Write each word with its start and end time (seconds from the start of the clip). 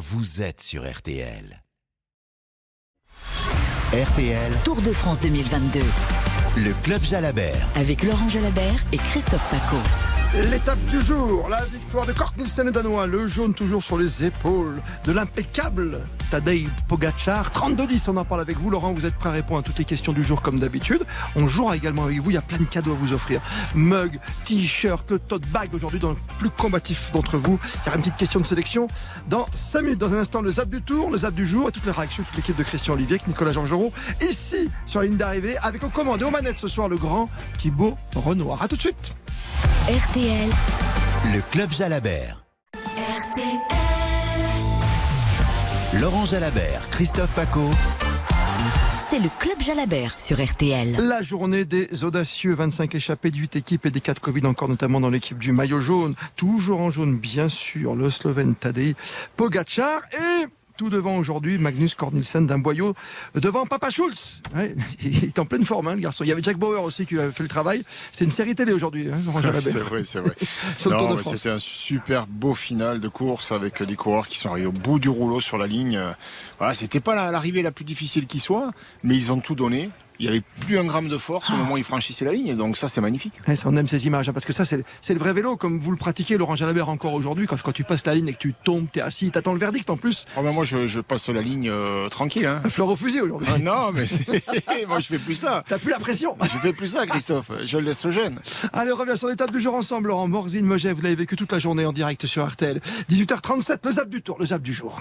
vous 0.00 0.40
êtes 0.40 0.62
sur 0.62 0.90
RTL. 0.90 1.62
RTL, 3.92 4.52
Tour 4.64 4.80
de 4.80 4.92
France 4.94 5.20
2022 5.20 5.80
le 6.56 6.72
Club 6.82 7.00
Jalabert. 7.02 7.68
avec 7.76 8.02
Laurent 8.02 8.28
Jalabert 8.28 8.84
et 8.92 8.96
Christophe 8.96 9.46
Paco. 9.50 9.76
L'étape 10.32 10.78
du 10.86 11.00
jour, 11.02 11.48
la 11.48 11.60
victoire 11.64 12.06
de 12.06 12.12
Kort 12.12 12.32
Nielsen 12.38 12.66
le 12.66 12.70
Danois, 12.70 13.08
le 13.08 13.26
jaune 13.26 13.52
toujours 13.52 13.82
sur 13.82 13.98
les 13.98 14.24
épaules 14.24 14.80
de 15.04 15.10
l'impeccable 15.10 15.98
Tadej 16.30 16.68
Pogacar. 16.86 17.50
32-10, 17.50 18.10
on 18.10 18.16
en 18.16 18.24
parle 18.24 18.40
avec 18.40 18.56
vous. 18.56 18.70
Laurent, 18.70 18.92
vous 18.92 19.06
êtes 19.06 19.16
prêt 19.16 19.30
à 19.30 19.32
répondre 19.32 19.58
à 19.58 19.62
toutes 19.64 19.78
les 19.78 19.84
questions 19.84 20.12
du 20.12 20.22
jour 20.22 20.40
comme 20.40 20.60
d'habitude. 20.60 21.04
On 21.34 21.48
jouera 21.48 21.74
également 21.76 22.04
avec 22.04 22.20
vous, 22.20 22.30
il 22.30 22.34
y 22.34 22.36
a 22.36 22.42
plein 22.42 22.58
de 22.58 22.64
cadeaux 22.64 22.92
à 22.92 22.94
vous 22.94 23.12
offrir. 23.12 23.40
Mug, 23.74 24.20
t-shirt, 24.44 25.10
le 25.10 25.18
tote 25.18 25.48
bag 25.48 25.74
aujourd'hui 25.74 25.98
dans 25.98 26.10
le 26.10 26.16
plus 26.38 26.50
combatif 26.50 27.10
d'entre 27.10 27.36
vous. 27.36 27.58
Il 27.74 27.86
y 27.86 27.88
aura 27.88 27.96
une 27.96 28.02
petite 28.02 28.16
question 28.16 28.38
de 28.38 28.46
sélection 28.46 28.86
dans 29.28 29.46
5 29.52 29.82
minutes. 29.82 29.98
Dans 29.98 30.14
un 30.14 30.18
instant, 30.18 30.42
le 30.42 30.52
zap 30.52 30.68
du 30.68 30.80
tour, 30.80 31.10
le 31.10 31.18
zap 31.18 31.34
du 31.34 31.44
jour 31.44 31.70
et 31.70 31.72
toutes 31.72 31.86
les 31.86 31.92
réactions 31.92 32.22
de 32.22 32.28
toute 32.28 32.36
l'équipe 32.36 32.56
de 32.56 32.62
Christian 32.62 32.94
Olivier, 32.94 33.16
avec 33.16 33.26
Nicolas 33.26 33.50
Georgerot, 33.50 33.92
ici 34.22 34.70
sur 34.86 35.00
la 35.00 35.06
ligne 35.06 35.16
d'arrivée, 35.16 35.56
avec 35.60 35.82
aux 35.82 35.88
commandes 35.88 36.22
et 36.22 36.24
aux 36.24 36.30
manettes 36.30 36.60
ce 36.60 36.68
soir 36.68 36.88
le 36.88 36.98
grand 36.98 37.28
Thibaut 37.58 37.98
Renoir. 38.14 38.62
A 38.62 38.68
tout 38.68 38.76
de 38.76 38.80
suite. 38.80 39.12
RTL, 39.90 40.48
Le 41.34 41.40
Club 41.50 41.72
Jalabert. 41.72 42.44
Laurent 46.00 46.24
Jalabert, 46.26 46.88
Christophe 46.90 47.32
Paco. 47.34 47.68
c'est 49.10 49.18
le 49.18 49.28
Club 49.40 49.60
Jalabert 49.60 50.20
sur 50.20 50.40
RTL. 50.40 50.92
La 50.92 51.24
journée 51.24 51.64
des 51.64 52.04
audacieux 52.04 52.54
25 52.54 52.94
échappés, 52.94 53.32
8 53.34 53.56
équipes 53.56 53.86
et 53.86 53.90
des 53.90 54.00
cas 54.00 54.14
de 54.14 54.20
Covid 54.20 54.46
encore 54.46 54.68
notamment 54.68 55.00
dans 55.00 55.10
l'équipe 55.10 55.38
du 55.38 55.50
maillot 55.50 55.80
jaune. 55.80 56.14
Toujours 56.36 56.80
en 56.80 56.92
jaune, 56.92 57.18
bien 57.18 57.48
sûr, 57.48 57.96
le 57.96 58.12
Slovène 58.12 58.54
Tadej 58.54 58.94
Pogacar 59.34 60.02
et 60.12 60.46
tout 60.80 60.88
devant 60.88 61.18
aujourd'hui 61.18 61.58
Magnus 61.58 61.94
Cornelsen 61.94 62.46
d'un 62.46 62.58
boyau 62.58 62.94
devant 63.34 63.66
Papa 63.66 63.90
Schulz. 63.90 64.40
Ouais, 64.56 64.74
il 65.02 65.24
est 65.26 65.38
en 65.38 65.44
pleine 65.44 65.66
forme, 65.66 65.88
hein, 65.88 65.94
le 65.94 66.00
garçon. 66.00 66.24
Il 66.24 66.28
y 66.28 66.32
avait 66.32 66.42
Jack 66.42 66.56
Bauer 66.56 66.82
aussi 66.82 67.04
qui 67.04 67.18
avait 67.18 67.32
fait 67.32 67.42
le 67.42 67.50
travail. 67.50 67.82
C'est 68.12 68.24
une 68.24 68.32
série 68.32 68.54
télé 68.54 68.72
aujourd'hui, 68.72 69.10
hein. 69.12 69.20
C'est 69.60 69.78
vrai, 69.80 70.04
c'est 70.06 70.20
vrai. 70.20 70.34
C'était 71.22 71.50
un 71.50 71.58
super 71.58 72.26
beau 72.26 72.54
final 72.54 72.98
de 72.98 73.08
course 73.08 73.52
avec 73.52 73.82
des 73.82 73.94
coureurs 73.94 74.26
qui 74.26 74.38
sont 74.38 74.48
arrivés 74.48 74.68
au 74.68 74.72
bout 74.72 74.98
du 74.98 75.10
rouleau 75.10 75.42
sur 75.42 75.58
la 75.58 75.66
ligne. 75.66 76.00
Voilà, 76.56 76.72
c'était 76.72 77.00
pas 77.00 77.14
la- 77.14 77.30
l'arrivée 77.30 77.60
la 77.60 77.72
plus 77.72 77.84
difficile 77.84 78.26
qui 78.26 78.40
soit, 78.40 78.70
mais 79.04 79.16
ils 79.16 79.32
ont 79.32 79.40
tout 79.40 79.54
donné. 79.54 79.90
Il 80.20 80.24
n'y 80.24 80.28
avait 80.28 80.42
plus 80.60 80.78
un 80.78 80.84
gramme 80.84 81.08
de 81.08 81.16
force 81.16 81.48
au 81.48 81.56
moment 81.56 81.72
où 81.72 81.76
ils 81.78 81.82
franchissaient 81.82 82.26
la 82.26 82.34
ligne, 82.34 82.54
donc 82.54 82.76
ça 82.76 82.88
c'est 82.88 83.00
magnifique. 83.00 83.40
Ouais, 83.48 83.56
ça, 83.56 83.70
on 83.70 83.76
aime 83.78 83.88
ces 83.88 84.06
images, 84.06 84.28
hein, 84.28 84.34
parce 84.34 84.44
que 84.44 84.52
ça, 84.52 84.66
c'est 84.66 84.84
c'est 85.00 85.14
le 85.14 85.18
vrai 85.18 85.32
vélo, 85.32 85.56
comme 85.56 85.80
vous 85.80 85.90
le 85.90 85.96
pratiquez, 85.96 86.36
Laurent 86.36 86.56
Jalabert, 86.56 86.90
encore 86.90 87.14
aujourd'hui. 87.14 87.46
Quand, 87.46 87.60
quand 87.62 87.72
tu 87.72 87.84
passes 87.84 88.04
la 88.04 88.14
ligne 88.14 88.28
et 88.28 88.34
que 88.34 88.38
tu 88.38 88.52
tombes, 88.52 88.86
t'es 88.92 89.00
assis, 89.00 89.30
t'attends 89.30 89.54
le 89.54 89.58
verdict 89.58 89.88
en 89.88 89.96
plus. 89.96 90.26
Oh, 90.36 90.42
ben 90.42 90.52
moi 90.52 90.64
je, 90.64 90.86
je 90.86 91.00
passe 91.00 91.30
la 91.30 91.40
ligne 91.40 91.70
euh, 91.70 92.10
tranquille. 92.10 92.44
Hein. 92.44 92.60
Fleur 92.68 92.88
au 92.88 92.96
fusil 92.96 93.22
aujourd'hui. 93.22 93.48
Ah, 93.50 93.58
non, 93.58 93.92
mais 93.92 94.04
moi 94.86 95.00
je 95.00 95.06
fais 95.06 95.18
plus 95.18 95.36
ça. 95.36 95.64
T'as 95.66 95.78
plus 95.78 95.90
la 95.90 95.98
pression. 95.98 96.36
Je 96.42 96.58
fais 96.58 96.74
plus 96.74 96.88
ça, 96.88 97.06
Christophe. 97.06 97.50
Je 97.64 97.78
le 97.78 97.84
laisse 97.84 98.06
jeune. 98.10 98.40
Allez, 98.74 98.92
on 98.92 98.96
revient 98.96 99.16
sur 99.16 99.28
l'étape 99.28 99.52
du 99.52 99.60
jour 99.60 99.74
ensemble, 99.74 100.08
Laurent. 100.08 100.28
Morzine, 100.28 100.66
Moget, 100.66 100.92
vous 100.92 101.00
l'avez 101.00 101.14
vécu 101.14 101.34
toute 101.34 101.50
la 101.50 101.58
journée 101.58 101.86
en 101.86 101.94
direct 101.94 102.26
sur 102.26 102.46
RTL. 102.46 102.78
18h37, 103.10 103.78
le 103.84 103.92
zap 103.92 104.08
du 104.10 104.20
tour, 104.20 104.36
le 104.38 104.44
zap 104.44 104.60
du 104.60 104.74
jour. 104.74 105.00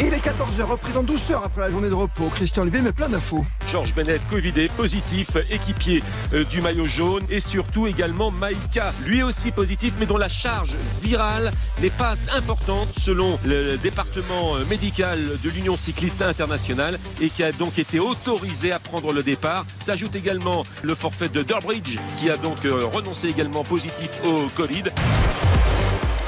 Et 0.00 0.06
il 0.06 0.14
est 0.14 0.24
14h, 0.24 0.62
reprise 0.62 0.96
en 0.96 1.02
douceur 1.02 1.42
après 1.42 1.62
la 1.62 1.70
journée 1.70 1.88
de 1.88 1.94
repos. 1.94 2.28
Christian 2.28 2.62
Olivier, 2.62 2.82
mais 2.82 2.92
plein 2.92 3.08
d'infos. 3.08 3.44
Georges 3.68 3.92
Bennett, 3.94 4.20
Covidé, 4.30 4.68
positif, 4.68 5.30
équipier 5.50 6.04
euh, 6.32 6.44
du 6.44 6.60
maillot 6.60 6.86
jaune 6.86 7.24
et 7.30 7.40
surtout 7.40 7.88
également 7.88 8.30
Maïka, 8.30 8.92
lui 9.04 9.24
aussi 9.24 9.50
positif, 9.50 9.92
mais 9.98 10.06
dont 10.06 10.16
la 10.16 10.28
charge 10.28 10.70
virale 11.02 11.50
n'est 11.82 11.90
pas 11.90 12.14
importante 12.32 12.88
selon 12.96 13.40
le 13.44 13.76
département 13.76 14.54
euh, 14.54 14.64
médical 14.70 15.18
de 15.42 15.50
l'Union 15.50 15.76
cycliste 15.76 16.22
internationale 16.22 16.96
et 17.20 17.28
qui 17.28 17.42
a 17.42 17.50
donc 17.50 17.80
été 17.80 17.98
autorisé 17.98 18.70
à 18.70 18.78
prendre 18.78 19.12
le 19.12 19.24
départ. 19.24 19.66
S'ajoute 19.80 20.14
également 20.14 20.62
le 20.82 20.94
forfait 20.94 21.28
de 21.28 21.42
Durbridge 21.42 21.96
qui 22.18 22.30
a 22.30 22.36
donc 22.36 22.64
euh, 22.66 22.84
renoncé 22.86 23.26
également 23.26 23.64
positif 23.64 24.10
au 24.24 24.46
Covid. 24.56 24.84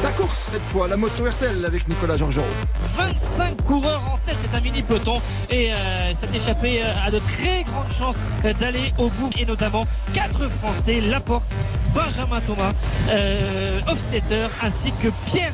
La 0.03 0.13
course, 0.13 0.49
cette 0.53 0.63
fois, 0.63 0.89
la 0.89 0.97
moto 0.97 1.25
RTL 1.25 1.63
avec 1.65 1.87
Nicolas 1.87 2.17
Georgerot. 2.17 2.47
25 2.97 3.63
coureurs 3.65 4.03
en 4.11 4.19
tête, 4.25 4.37
c'est 4.41 4.57
un 4.57 4.61
mini 4.61 4.83
peloton 4.83 5.21
et 5.51 5.73
euh, 5.73 6.13
cette 6.19 6.35
échappée 6.35 6.83
euh, 6.83 7.07
a 7.07 7.11
de 7.11 7.19
très 7.19 7.65
grandes 7.65 7.93
chances 7.93 8.19
euh, 8.47 8.55
d'aller 8.55 8.95
au 8.97 9.09
bout 9.11 9.31
et 9.39 9.45
notamment 9.45 9.87
quatre 10.15 10.49
Français, 10.49 11.03
Laporte, 11.03 11.45
Benjamin 11.95 12.41
Thomas, 12.41 12.73
euh, 13.11 13.81
ainsi 14.63 14.93
que 15.03 15.09
Pierre 15.27 15.53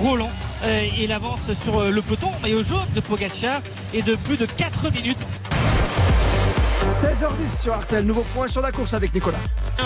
Roland. 0.00 0.30
Euh, 0.64 0.86
il 0.98 1.12
avance 1.12 1.52
sur 1.62 1.82
le 1.82 2.02
peloton 2.02 2.30
maillot 2.42 2.62
jaune 2.62 2.86
de 2.94 3.00
Pogacar 3.00 3.60
et 3.94 4.02
de 4.02 4.14
plus 4.14 4.36
de 4.36 4.46
4 4.46 4.92
minutes. 4.92 5.24
16h10 6.98 7.62
sur 7.62 7.78
RTL, 7.78 8.04
nouveau 8.04 8.24
point 8.34 8.48
sur 8.48 8.60
la 8.60 8.72
course 8.72 8.92
avec 8.92 9.14
Nicolas. 9.14 9.38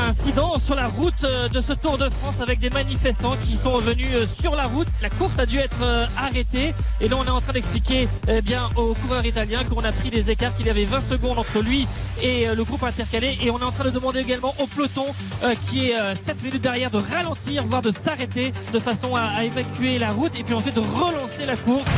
Incident 0.08 0.58
sur 0.58 0.74
la 0.74 0.88
route 0.88 1.24
euh, 1.24 1.46
de 1.50 1.60
ce 1.60 1.74
Tour 1.74 1.98
de 1.98 2.08
France 2.08 2.40
avec 2.40 2.58
des 2.58 2.70
manifestants 2.70 3.36
qui 3.42 3.54
sont 3.54 3.76
venus 3.80 4.08
euh, 4.14 4.24
sur 4.24 4.56
la 4.56 4.64
route. 4.64 4.88
La 5.02 5.10
course 5.10 5.38
a 5.38 5.44
dû 5.44 5.58
être 5.58 5.76
euh, 5.82 6.06
arrêtée 6.16 6.74
et 7.02 7.08
là 7.08 7.16
on 7.18 7.24
est 7.26 7.30
en 7.30 7.42
train 7.42 7.52
d'expliquer 7.52 8.08
eh 8.28 8.40
bien 8.40 8.70
au 8.76 8.94
coureur 8.94 9.26
italien 9.26 9.62
qu'on 9.64 9.84
a 9.84 9.92
pris 9.92 10.08
des 10.08 10.30
écarts, 10.30 10.54
qu'il 10.54 10.66
y 10.66 10.70
avait 10.70 10.86
20 10.86 11.02
secondes 11.02 11.38
entre 11.38 11.60
lui 11.60 11.86
et 12.22 12.46
le 12.46 12.64
groupe 12.64 12.82
intercalé 12.82 13.36
et 13.42 13.50
on 13.50 13.58
est 13.58 13.64
en 13.64 13.72
train 13.72 13.84
de 13.84 13.90
demander 13.90 14.20
également 14.20 14.54
au 14.58 14.66
peloton 14.66 15.04
qui 15.60 15.90
est 15.90 16.00
euh, 16.00 16.14
7 16.14 16.42
minutes 16.42 16.62
derrière 16.62 16.90
de 16.90 16.98
ralentir, 16.98 17.66
voire 17.66 17.82
de 17.82 17.90
s'arrêter 17.90 18.54
de 18.72 18.78
façon 18.78 19.14
à, 19.14 19.22
à 19.22 19.44
évacuer 19.44 19.98
la 19.98 20.12
route 20.12 20.32
et 20.38 20.44
puis 20.44 20.54
ensuite 20.54 20.76
de 20.76 20.80
relancer 20.80 21.44
la 21.44 21.56
course. 21.56 21.90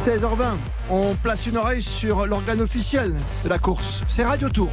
16h20, 0.00 0.56
on 0.88 1.14
place 1.14 1.44
une 1.44 1.58
oreille 1.58 1.82
sur 1.82 2.26
l'organe 2.26 2.62
officiel 2.62 3.14
de 3.44 3.48
la 3.50 3.58
course. 3.58 4.00
C'est 4.08 4.24
Radio 4.24 4.48
Tour. 4.48 4.70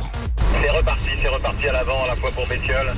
C'est 0.61 0.69
reparti, 0.69 1.09
c'est 1.21 1.27
reparti 1.27 1.67
à 1.67 1.73
l'avant, 1.73 2.05
à 2.05 2.07
la 2.07 2.15
fois 2.15 2.31
pour 2.31 2.47
Bétiol 2.47 2.93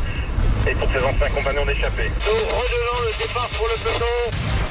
et 0.68 0.76
pour 0.76 0.88
ses 0.92 1.00
anciens 1.00 1.30
compagnons 1.34 1.66
d'échappée. 1.66 2.12
Nous 2.24 2.32
redonnons 2.32 3.02
le 3.08 3.18
départ 3.18 3.50
pour 3.50 3.66
le 3.68 3.84
peloton. 3.84 4.69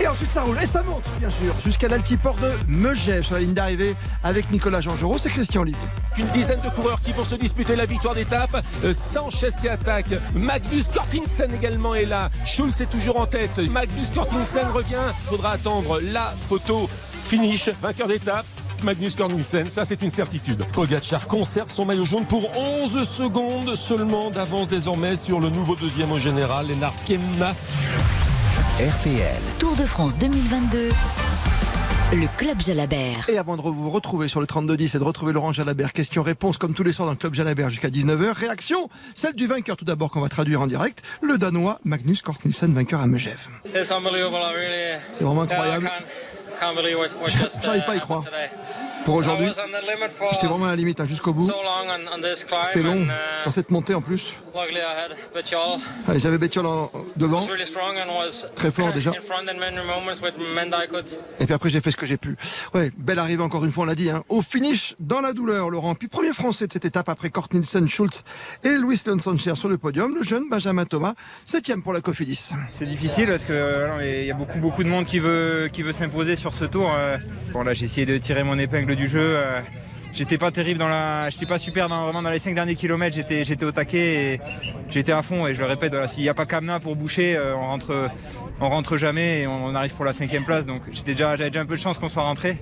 Et 0.00 0.06
ensuite 0.08 0.32
ça 0.32 0.42
roule 0.42 0.58
et 0.60 0.66
ça 0.66 0.82
monte, 0.82 1.04
bien 1.20 1.30
sûr, 1.30 1.54
jusqu'à 1.64 1.88
l'altiport 1.88 2.34
de 2.36 2.50
Megève 2.68 3.22
sur 3.22 3.34
la 3.34 3.40
ligne 3.40 3.54
d'arrivée 3.54 3.94
avec 4.22 4.50
Nicolas 4.50 4.80
Georgerot. 4.80 5.18
C'est 5.18 5.30
Christian 5.30 5.62
Olivier. 5.62 5.80
Une 6.18 6.26
dizaine 6.26 6.60
de 6.60 6.68
coureurs 6.68 7.00
qui 7.00 7.12
vont 7.12 7.24
se 7.24 7.36
disputer 7.36 7.76
la 7.76 7.86
victoire 7.86 8.14
d'étape. 8.14 8.64
Euh, 8.84 8.92
Sanchez 8.92 9.50
qui 9.60 9.68
attaque. 9.68 10.06
Magnus 10.34 10.88
Kortinsen 10.88 11.54
également 11.54 11.94
est 11.94 12.06
là. 12.06 12.30
Schulz 12.44 12.80
est 12.80 12.90
toujours 12.90 13.20
en 13.20 13.26
tête. 13.26 13.58
Magnus 13.58 14.10
Kortinsen 14.10 14.66
revient. 14.72 14.96
Faudra 15.26 15.52
attendre 15.52 16.00
la 16.12 16.32
photo 16.48 16.88
finish. 16.88 17.68
Vainqueur 17.80 18.08
d'étape. 18.08 18.46
Magnus 18.82 19.14
Kornilsen, 19.14 19.70
ça 19.70 19.84
c'est 19.86 20.02
une 20.02 20.10
certitude. 20.10 20.62
Pogacar 20.72 21.26
conserve 21.26 21.70
son 21.70 21.86
maillot 21.86 22.04
jaune 22.04 22.26
pour 22.26 22.50
11 22.56 23.08
secondes 23.08 23.74
seulement 23.76 24.30
d'avance 24.30 24.68
désormais 24.68 25.16
sur 25.16 25.40
le 25.40 25.48
nouveau 25.48 25.74
deuxième 25.74 26.12
au 26.12 26.18
général, 26.18 26.66
Lennart 26.66 26.94
Kemna. 27.06 27.54
RTL, 28.80 29.40
Tour 29.60 29.76
de 29.76 29.84
France 29.84 30.18
2022, 30.18 30.88
le 32.12 32.36
Club 32.36 32.60
Jalabert. 32.60 33.28
Et 33.28 33.38
avant 33.38 33.56
de 33.56 33.62
vous 33.62 33.88
retrouver 33.88 34.26
sur 34.26 34.40
le 34.40 34.48
3210 34.48 34.96
et 34.96 34.98
de 34.98 35.04
retrouver 35.04 35.32
Laurent 35.32 35.52
Jalabert, 35.52 35.92
question-réponse 35.92 36.58
comme 36.58 36.74
tous 36.74 36.82
les 36.82 36.92
soirs 36.92 37.06
dans 37.06 37.12
le 37.12 37.16
Club 37.16 37.34
Jalabert 37.34 37.70
jusqu'à 37.70 37.88
19h. 37.88 38.32
Réaction, 38.32 38.88
celle 39.14 39.34
du 39.34 39.46
vainqueur 39.46 39.76
tout 39.76 39.84
d'abord 39.84 40.10
qu'on 40.10 40.20
va 40.20 40.28
traduire 40.28 40.60
en 40.60 40.66
direct, 40.66 41.02
le 41.22 41.38
Danois 41.38 41.78
Magnus 41.84 42.20
Kortnissen, 42.20 42.74
vainqueur 42.74 42.98
à 43.00 43.06
Megève. 43.06 43.46
It's 43.76 43.92
unbelievable. 43.92 44.40
I 44.42 44.52
really. 44.52 45.00
C'est 45.12 45.22
vraiment 45.22 45.42
incroyable. 45.42 45.88
J'arrive 47.62 47.84
pas 47.84 47.92
à 47.92 47.96
y 47.96 48.00
croire. 48.00 48.24
Pour 49.04 49.14
aujourd'hui, 49.16 49.48
j'étais 50.32 50.46
vraiment 50.46 50.64
à 50.64 50.70
la 50.70 50.76
limite 50.76 51.00
hein, 51.00 51.06
jusqu'au 51.06 51.32
bout. 51.32 51.50
C'était 52.64 52.82
long 52.82 53.02
uh, 53.02 53.08
dans 53.44 53.50
cette 53.50 53.70
montée 53.70 53.94
en 53.94 54.00
plus. 54.00 54.34
J'avais 56.16 56.38
Bettiol 56.38 56.66
devant. 57.16 57.46
Très 58.54 58.70
fort, 58.70 58.92
déjà. 58.92 59.12
Et 61.40 61.44
puis 61.44 61.54
après, 61.54 61.70
j'ai 61.70 61.80
fait 61.80 61.90
ce 61.90 61.96
que 61.96 62.06
j'ai 62.06 62.16
pu. 62.16 62.36
Ouais, 62.72 62.90
belle 62.96 63.18
arrivée 63.18 63.42
encore 63.42 63.64
une 63.64 63.72
fois, 63.72 63.84
on 63.84 63.86
l'a 63.86 63.94
dit. 63.94 64.10
Hein. 64.10 64.22
Au 64.28 64.40
finish, 64.42 64.94
dans 65.00 65.20
la 65.20 65.32
douleur, 65.32 65.70
Laurent. 65.70 65.94
Puis 65.94 66.08
premier 66.08 66.32
français 66.32 66.66
de 66.66 66.72
cette 66.72 66.84
étape 66.84 67.08
après 67.08 67.30
Kort 67.30 67.48
Nielsen, 67.52 67.88
Schultz 67.88 68.24
et 68.62 68.70
Louis 68.70 68.96
Sanchez 68.96 69.54
sur 69.54 69.68
le 69.68 69.78
podium. 69.78 70.14
Le 70.14 70.22
jeune 70.22 70.48
Benjamin 70.48 70.84
Thomas, 70.84 71.14
septième 71.44 71.82
pour 71.82 71.92
la 71.92 72.00
Cofidis. 72.00 72.50
C'est 72.72 72.86
difficile 72.86 73.26
parce 73.26 73.44
que 73.44 73.52
euh, 73.52 74.20
il 74.20 74.26
y 74.26 74.30
a 74.30 74.34
beaucoup 74.34 74.58
beaucoup 74.58 74.82
de 74.82 74.88
monde 74.88 75.04
qui 75.04 75.18
veut 75.18 75.68
qui 75.72 75.82
veut 75.82 75.92
s'imposer 75.92 76.36
sur 76.44 76.52
ce 76.52 76.66
tour. 76.66 76.92
euh. 76.94 77.16
Bon 77.54 77.62
là 77.62 77.72
j'ai 77.72 77.86
essayé 77.86 78.04
de 78.04 78.18
tirer 78.18 78.44
mon 78.44 78.58
épingle 78.58 78.96
du 78.96 79.08
jeu. 79.08 79.18
euh. 79.38 79.60
J'étais 80.12 80.36
pas 80.36 80.50
terrible 80.50 80.78
dans 80.78 80.88
la, 80.88 81.30
j'étais 81.30 81.46
pas 81.46 81.56
super 81.56 81.88
dans, 81.88 82.04
vraiment 82.04 82.20
dans 82.20 82.28
les 82.28 82.38
5 82.38 82.54
derniers 82.54 82.74
kilomètres. 82.74 83.16
J'étais 83.16 83.44
j'étais 83.44 83.64
au 83.64 83.72
taquet 83.72 84.34
et 84.34 84.40
j'étais 84.90 85.12
à 85.12 85.22
fond. 85.22 85.46
Et 85.46 85.54
je 85.54 85.60
le 85.60 85.66
répète, 85.66 85.94
s'il 86.06 86.22
n'y 86.22 86.28
a 86.28 86.34
pas 86.34 86.44
Kamna 86.44 86.80
pour 86.80 86.96
boucher, 86.96 87.34
euh, 87.34 87.56
on 87.56 87.62
rentre 87.62 88.10
on 88.60 88.68
rentre 88.68 88.98
jamais 88.98 89.40
et 89.40 89.46
on, 89.46 89.74
arrive 89.74 89.94
pour 89.94 90.04
la 90.04 90.12
cinquième 90.12 90.44
place. 90.44 90.66
Donc 90.66 90.82
déjà 91.06 91.34
j'avais 91.36 91.48
déjà 91.48 91.62
un 91.62 91.66
peu 91.66 91.76
de 91.76 91.80
chance 91.80 91.96
qu'on 91.96 92.10
soit 92.10 92.24
rentré. 92.24 92.58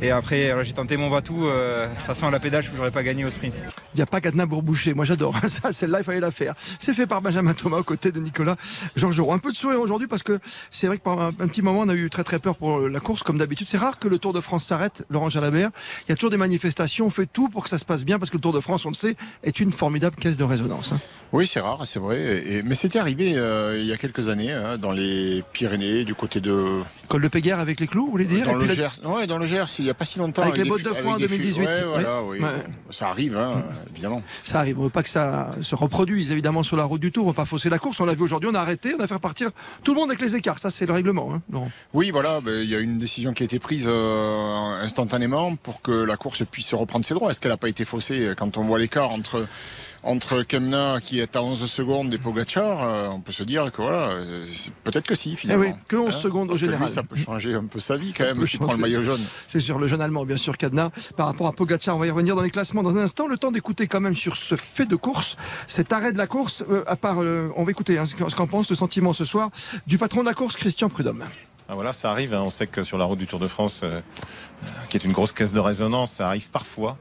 Et 0.00 0.12
après, 0.12 0.48
alors, 0.50 0.62
j'ai 0.62 0.72
tenté 0.72 0.96
mon 0.96 1.10
va-tout. 1.10 1.46
euh, 1.46 1.88
de 1.88 1.94
toute 1.96 2.04
façon, 2.06 2.28
à 2.28 2.30
la 2.30 2.38
pédale, 2.38 2.62
je 2.62 2.70
n'aurais 2.70 2.92
pas 2.92 3.02
gagné 3.02 3.24
au 3.24 3.30
sprint. 3.30 3.52
n'y 3.96 4.00
a 4.00 4.06
pas 4.06 4.20
Cadenas 4.20 4.46
Bourboucher. 4.46 4.94
Moi, 4.94 5.04
j'adore. 5.04 5.34
Ça, 5.48 5.72
celle-là, 5.72 5.98
il 6.00 6.04
fallait 6.04 6.20
la 6.20 6.30
faire. 6.30 6.54
C'est 6.78 6.94
fait 6.94 7.08
par 7.08 7.20
Benjamin 7.20 7.52
Thomas 7.52 7.78
aux 7.78 7.82
côtés 7.82 8.12
de 8.12 8.20
Nicolas 8.20 8.54
Georgerot. 8.94 9.32
Un 9.32 9.38
peu 9.38 9.50
de 9.50 9.56
sourire 9.56 9.80
aujourd'hui 9.80 10.06
parce 10.06 10.22
que 10.22 10.38
c'est 10.70 10.86
vrai 10.86 10.98
que 10.98 11.02
pendant 11.02 11.22
un, 11.22 11.28
un 11.28 11.48
petit 11.48 11.62
moment, 11.62 11.80
on 11.80 11.88
a 11.88 11.94
eu 11.94 12.08
très 12.10 12.22
très 12.22 12.38
peur 12.38 12.54
pour 12.54 12.78
la 12.88 13.00
course, 13.00 13.24
comme 13.24 13.38
d'habitude. 13.38 13.66
C'est 13.66 13.76
rare 13.78 13.98
que 13.98 14.06
le 14.06 14.18
Tour 14.18 14.32
de 14.32 14.40
France 14.40 14.64
s'arrête, 14.64 15.04
Laurent 15.10 15.30
Jalabert. 15.30 15.70
Il 16.06 16.10
y 16.10 16.12
a 16.12 16.14
toujours 16.14 16.30
des 16.30 16.36
manifestations. 16.36 17.06
On 17.06 17.10
fait 17.10 17.26
tout 17.26 17.48
pour 17.48 17.64
que 17.64 17.70
ça 17.70 17.78
se 17.78 17.84
passe 17.84 18.04
bien 18.04 18.20
parce 18.20 18.30
que 18.30 18.36
le 18.36 18.40
Tour 18.42 18.52
de 18.52 18.60
France, 18.60 18.86
on 18.86 18.90
le 18.90 18.94
sait, 18.94 19.16
est 19.42 19.58
une 19.58 19.72
formidable 19.72 20.14
caisse 20.14 20.36
de 20.36 20.44
résonance. 20.44 20.92
hein. 20.92 21.00
Oui, 21.32 21.46
c'est 21.46 21.60
rare, 21.60 21.86
c'est 21.86 21.98
vrai. 21.98 22.44
Et- 22.46 22.62
mais 22.62 22.74
c'était 22.76 22.98
arrivé 23.00 23.32
euh, 23.36 23.76
il 23.78 23.84
y 23.86 23.92
a 23.92 23.96
quelques 23.98 24.28
années, 24.30 24.52
hein, 24.52 24.78
dans 24.78 24.92
les 24.92 25.42
Pyrénées, 25.52 26.04
du 26.04 26.14
côté 26.14 26.40
de. 26.40 26.80
Col 27.08 27.20
de 27.20 27.28
Péguerre 27.28 27.58
avec 27.58 27.80
les 27.80 27.86
clous, 27.86 28.06
vous 28.06 28.10
voulez 28.12 28.24
dire 28.26 28.46
Dans 28.46 28.54
le 28.54 28.64
la- 28.64 28.74
Gers. 28.74 29.04
Ouais, 29.04 29.26
dans 29.26 29.36
le 29.38 29.46
Gers, 29.46 29.64
il 29.78 29.87
n'y 29.88 29.92
a 29.92 29.94
pas 29.94 30.04
si 30.04 30.18
longtemps. 30.18 30.42
Avec 30.42 30.56
les 30.56 30.64
bottes 30.64 30.82
de 30.82 30.88
foin 30.90 31.14
avec 31.14 31.16
en 31.16 31.18
des 31.18 31.28
fu- 31.28 31.36
2018. 31.38 31.66
Ouais, 31.66 31.82
voilà, 31.84 32.22
Oui. 32.22 32.38
oui. 32.40 32.44
Ouais. 32.44 32.50
Ça 32.90 33.08
arrive, 33.08 33.36
hein, 33.36 33.62
évidemment. 33.92 34.22
Ça 34.44 34.60
arrive. 34.60 34.78
On 34.78 34.84
veut 34.84 34.88
pas 34.90 35.02
que 35.02 35.08
ça 35.08 35.52
se 35.62 35.74
reproduise 35.74 36.30
évidemment 36.32 36.62
sur 36.62 36.76
la 36.76 36.84
route 36.84 37.00
du 37.00 37.12
Tour. 37.12 37.24
On 37.24 37.28
va 37.28 37.34
pas 37.34 37.44
fausser 37.44 37.68
la 37.70 37.78
course. 37.78 38.00
On 38.00 38.04
l'a 38.06 38.14
vu 38.14 38.22
aujourd'hui. 38.22 38.48
On 38.52 38.54
a 38.54 38.60
arrêté. 38.60 38.94
On 38.98 39.02
a 39.02 39.06
fait 39.06 39.18
partir 39.18 39.50
tout 39.84 39.94
le 39.94 40.00
monde 40.00 40.10
avec 40.10 40.20
les 40.20 40.36
écarts. 40.36 40.58
Ça, 40.58 40.70
c'est 40.70 40.86
le 40.86 40.92
règlement. 40.92 41.32
Hein, 41.34 41.42
Laurent. 41.50 41.70
Oui, 41.94 42.10
voilà, 42.10 42.40
ben, 42.40 42.62
il 42.62 42.68
y 42.70 42.74
a 42.74 42.80
une 42.80 42.98
décision 42.98 43.32
qui 43.32 43.42
a 43.42 43.46
été 43.46 43.58
prise 43.58 43.86
euh, 43.86 44.82
instantanément 44.82 45.56
pour 45.56 45.82
que 45.82 45.92
la 45.92 46.16
course 46.16 46.44
puisse 46.50 46.72
reprendre 46.74 47.04
ses 47.04 47.14
droits. 47.14 47.30
Est-ce 47.30 47.40
qu'elle 47.40 47.50
n'a 47.52 47.56
pas 47.56 47.68
été 47.68 47.84
faussée 47.84 48.32
quand 48.36 48.56
on 48.58 48.62
voit 48.64 48.78
l'écart 48.78 49.10
entre 49.10 49.46
entre 50.02 50.42
Kemna 50.42 51.00
qui 51.02 51.20
est 51.20 51.36
à 51.36 51.42
11 51.42 51.70
secondes 51.70 52.12
et 52.14 52.18
Pogacar, 52.18 52.82
euh, 52.82 53.08
on 53.08 53.20
peut 53.20 53.32
se 53.32 53.42
dire 53.42 53.70
que 53.72 53.82
voilà, 53.82 54.14
peut-être 54.84 55.06
que 55.06 55.14
si 55.14 55.36
finalement. 55.36 55.64
Eh 55.66 55.68
oui, 55.68 55.74
que 55.88 55.96
11 55.96 56.14
secondes 56.14 56.44
au 56.48 56.48
Parce 56.48 56.60
que 56.60 56.64
lui, 56.66 56.72
général. 56.72 56.88
ça 56.88 57.02
peut 57.02 57.16
changer 57.16 57.54
un 57.54 57.64
peu 57.64 57.80
sa 57.80 57.96
vie 57.96 58.12
quand 58.12 58.24
Ça 58.24 58.34
même 58.34 58.44
s'il 58.44 58.60
prend 58.60 58.72
le 58.72 58.78
maillot 58.78 59.02
jaune. 59.02 59.20
C'est 59.48 59.60
sur 59.60 59.78
le 59.78 59.86
jeune 59.88 60.00
allemand, 60.00 60.24
bien 60.24 60.36
sûr, 60.36 60.56
Cadena, 60.56 60.90
par 61.16 61.26
rapport 61.26 61.46
à 61.46 61.52
Pogacar. 61.52 61.96
On 61.96 61.98
va 61.98 62.06
y 62.06 62.10
revenir 62.10 62.36
dans 62.36 62.42
les 62.42 62.50
classements 62.50 62.82
dans 62.82 62.96
un 62.96 63.00
instant. 63.00 63.26
Le 63.26 63.36
temps 63.36 63.50
d'écouter 63.50 63.86
quand 63.86 64.00
même 64.00 64.16
sur 64.16 64.36
ce 64.36 64.56
fait 64.56 64.86
de 64.86 64.96
course, 64.96 65.36
cet 65.66 65.92
arrêt 65.92 66.12
de 66.12 66.18
la 66.18 66.26
course. 66.26 66.62
euh, 66.70 66.82
à 66.86 66.96
part, 66.96 67.22
euh, 67.22 67.50
on 67.56 67.64
va 67.64 67.70
écouter 67.70 67.98
hein, 67.98 68.06
ce 68.06 68.34
qu'en 68.34 68.46
pense 68.46 68.70
le 68.70 68.76
sentiment 68.76 69.12
ce 69.12 69.24
soir 69.24 69.50
du 69.86 69.98
patron 69.98 70.20
de 70.20 70.26
la 70.26 70.34
course, 70.34 70.56
Christian 70.56 70.88
Prudhomme. 70.88 71.24
Ah, 71.70 71.74
voilà, 71.74 71.92
ça 71.92 72.10
arrive. 72.10 72.32
hein. 72.32 72.40
On 72.42 72.48
sait 72.50 72.66
que 72.66 72.82
sur 72.82 72.96
la 72.96 73.04
route 73.04 73.18
du 73.18 73.26
Tour 73.26 73.38
de 73.38 73.46
France, 73.46 73.82
euh, 73.84 74.00
euh, 74.00 74.66
qui 74.88 74.96
est 74.96 75.04
une 75.04 75.12
grosse 75.12 75.32
caisse 75.32 75.52
de 75.52 75.60
résonance, 75.60 76.12
ça 76.12 76.28
arrive 76.28 76.48
parfois. 76.50 76.96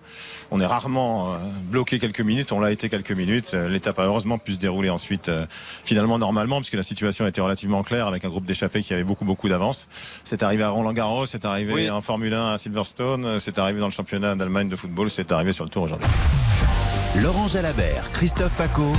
On 0.51 0.59
est 0.59 0.65
rarement 0.65 1.33
euh, 1.33 1.37
bloqué 1.63 1.99
quelques 1.99 2.19
minutes. 2.19 2.51
On 2.51 2.59
l'a 2.59 2.71
été 2.71 2.89
quelques 2.89 3.13
minutes. 3.13 3.53
Euh, 3.53 3.69
L'étape 3.69 3.97
a 3.99 4.03
heureusement 4.03 4.37
pu 4.37 4.51
se 4.51 4.57
dérouler 4.57 4.89
ensuite, 4.89 5.29
euh, 5.29 5.45
finalement 5.85 6.19
normalement, 6.19 6.57
puisque 6.57 6.73
la 6.73 6.83
situation 6.83 7.25
était 7.25 7.39
relativement 7.39 7.81
claire 7.81 8.07
avec 8.07 8.25
un 8.25 8.29
groupe 8.29 8.43
d'échappés 8.45 8.81
qui 8.83 8.93
avait 8.93 9.05
beaucoup 9.05 9.23
beaucoup 9.23 9.47
d'avance. 9.47 9.87
C'est 10.25 10.43
arrivé 10.43 10.63
à 10.63 10.69
Roland 10.69 10.91
Garros, 10.91 11.25
c'est 11.25 11.45
arrivé 11.45 11.73
Oui. 11.73 11.89
en 11.89 12.01
Formule 12.01 12.33
1 12.33 12.53
à 12.53 12.57
Silverstone, 12.57 13.23
euh, 13.25 13.39
c'est 13.39 13.57
arrivé 13.59 13.79
dans 13.79 13.87
le 13.87 13.91
championnat 13.93 14.35
d'Allemagne 14.35 14.67
de 14.67 14.75
football, 14.75 15.09
c'est 15.09 15.31
arrivé 15.31 15.53
sur 15.53 15.63
le 15.63 15.69
Tour 15.69 15.83
aujourd'hui. 15.83 16.07
Laurent 17.21 17.47
Jalabert, 17.47 18.11
Christophe 18.11 18.51
Paco. 18.57 18.91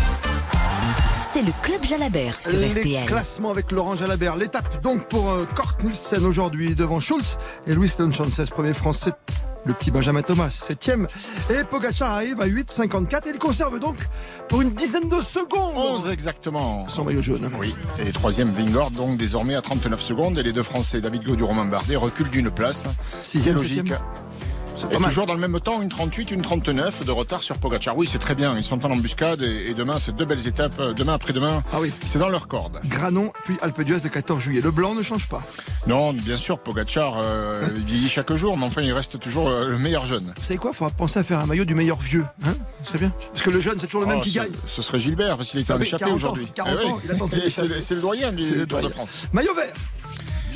C'est 1.33 1.43
le 1.43 1.53
Club 1.63 1.85
Jalabert 1.85 2.43
sur 2.43 2.53
Les 2.53 2.69
RTL. 2.71 3.07
classements 3.07 3.51
avec 3.51 3.71
Laurent 3.71 3.97
Jalabert. 3.97 4.37
L'étape 4.37 4.83
donc 4.83 5.09
pour 5.09 5.31
euh, 5.31 5.45
Kort 5.55 5.77
Nielsen 5.83 6.25
aujourd'hui 6.25 6.75
devant 6.75 7.01
Schultz 7.01 7.37
et 7.67 7.75
Louis 7.75 7.91
Lenchances, 7.99 8.49
premier 8.51 8.73
français. 8.73 9.13
Le 9.67 9.75
petit 9.75 9.91
Benjamin 9.91 10.23
Thomas, 10.23 10.49
septième. 10.51 11.07
Et 11.51 11.65
Pogacar 11.65 12.13
arrive 12.13 12.41
à 12.41 12.47
8,54 12.47 13.27
et 13.27 13.31
il 13.33 13.39
conserve 13.39 13.79
donc 13.79 13.97
pour 14.49 14.63
une 14.63 14.71
dizaine 14.73 15.09
de 15.09 15.21
secondes 15.21 15.75
11 15.77 16.11
exactement. 16.11 16.89
son 16.89 17.05
maillot 17.05 17.21
jaune. 17.21 17.51
Oui, 17.61 17.75
et 17.99 18.11
troisième 18.13 18.51
Vingord, 18.51 18.93
donc 18.93 19.19
désormais 19.19 19.57
à 19.57 19.61
39 19.61 20.01
secondes. 20.01 20.39
Et 20.39 20.43
les 20.43 20.53
deux 20.53 20.63
Français, 20.63 21.01
David 21.03 21.25
Gaudu, 21.25 21.43
Romain 21.43 21.67
Bardet, 21.67 21.97
reculent 21.97 22.31
d'une 22.31 22.51
place. 22.51 22.87
C'est 23.23 23.53
logique. 23.53 23.79
septième. 23.79 23.99
Et 24.91 24.97
toujours 24.97 25.27
dans 25.27 25.35
le 25.35 25.41
même 25.41 25.59
temps, 25.61 25.83
une 25.83 25.89
38, 25.89 26.31
une 26.31 26.43
39 26.43 27.05
de 27.05 27.11
retard 27.11 27.43
sur 27.43 27.59
Pogacar. 27.59 27.97
Oui, 27.97 28.07
c'est 28.11 28.19
très 28.19 28.35
bien. 28.35 28.57
Ils 28.57 28.65
sont 28.65 28.85
en 28.87 28.91
embuscade 28.91 29.43
et, 29.43 29.71
et 29.71 29.75
demain, 29.75 29.99
c'est 29.99 30.15
deux 30.15 30.25
belles 30.25 30.47
étapes. 30.47 30.75
Euh, 30.79 30.93
Demain, 30.93 31.15
après-demain, 31.15 31.63
Ah 31.73 31.79
oui. 31.81 31.93
c'est 32.05 32.19
dans 32.19 32.29
leur 32.29 32.49
corde. 32.49 32.81
Granon, 32.85 33.33
puis 33.45 33.57
Alpe 33.63 33.83
d'Huez 33.83 33.99
le 34.03 34.09
14 34.09 34.41
juillet. 34.43 34.61
Le 34.61 34.71
blanc 34.71 34.95
ne 34.95 35.03
change 35.03 35.29
pas. 35.29 35.43
Non, 35.87 36.13
bien 36.13 36.37
sûr, 36.37 36.59
Pogacar 36.59 37.15
euh, 37.23 37.67
il 37.77 37.85
vieillit 37.85 38.09
chaque 38.09 38.33
jour, 38.35 38.57
mais 38.57 38.65
enfin, 38.65 38.83
il 38.83 38.93
reste 38.93 39.19
toujours 39.21 39.49
euh, 39.49 39.69
le 39.69 39.79
meilleur 39.79 40.07
jeune. 40.07 40.33
Vous 40.37 40.45
savez 40.45 40.59
quoi? 40.59 40.71
Il 40.73 40.77
faudra 40.77 40.91
penser 40.95 41.19
à 41.19 41.25
faire 41.25 41.39
un 41.41 41.47
maillot 41.47 41.65
du 41.65 41.75
meilleur 41.75 41.99
vieux. 41.99 42.25
Hein? 42.45 42.53
C'est 42.85 42.99
bien. 42.99 43.13
Parce 43.33 43.43
que 43.43 43.51
le 43.51 43.61
jeune, 43.61 43.79
c'est 43.79 43.87
toujours 43.87 44.03
le 44.03 44.09
même 44.09 44.19
Oh, 44.21 44.23
qui 44.25 44.31
ce- 44.31 44.39
gagne. 44.39 44.53
Ce 44.67 44.83
serait 44.83 44.99
Gilbert, 44.99 45.37
parce 45.37 45.51
qu'il 45.51 45.61
était 45.61 45.73
Ah 45.73 45.77
en 45.77 45.79
oui, 45.79 45.85
échappé 45.87 46.05
40 46.05 46.13
ans, 46.13 46.17
aujourd'hui. 46.17 46.49
40 46.55 46.75
Eh 46.81 46.85
oui. 46.87 46.91
ans, 46.93 47.01
il 47.05 47.11
a 47.11 47.15
tenté 47.15 47.37
Et 47.45 47.51
C'est 47.51 47.63
le- 47.67 47.75
le 47.97 48.01
doyen 48.01 48.33
du 48.33 48.67
Tour 48.67 48.81
de. 48.81 48.89
France. 48.89 49.27
Maillot 49.33 49.55
vert. 49.55 49.73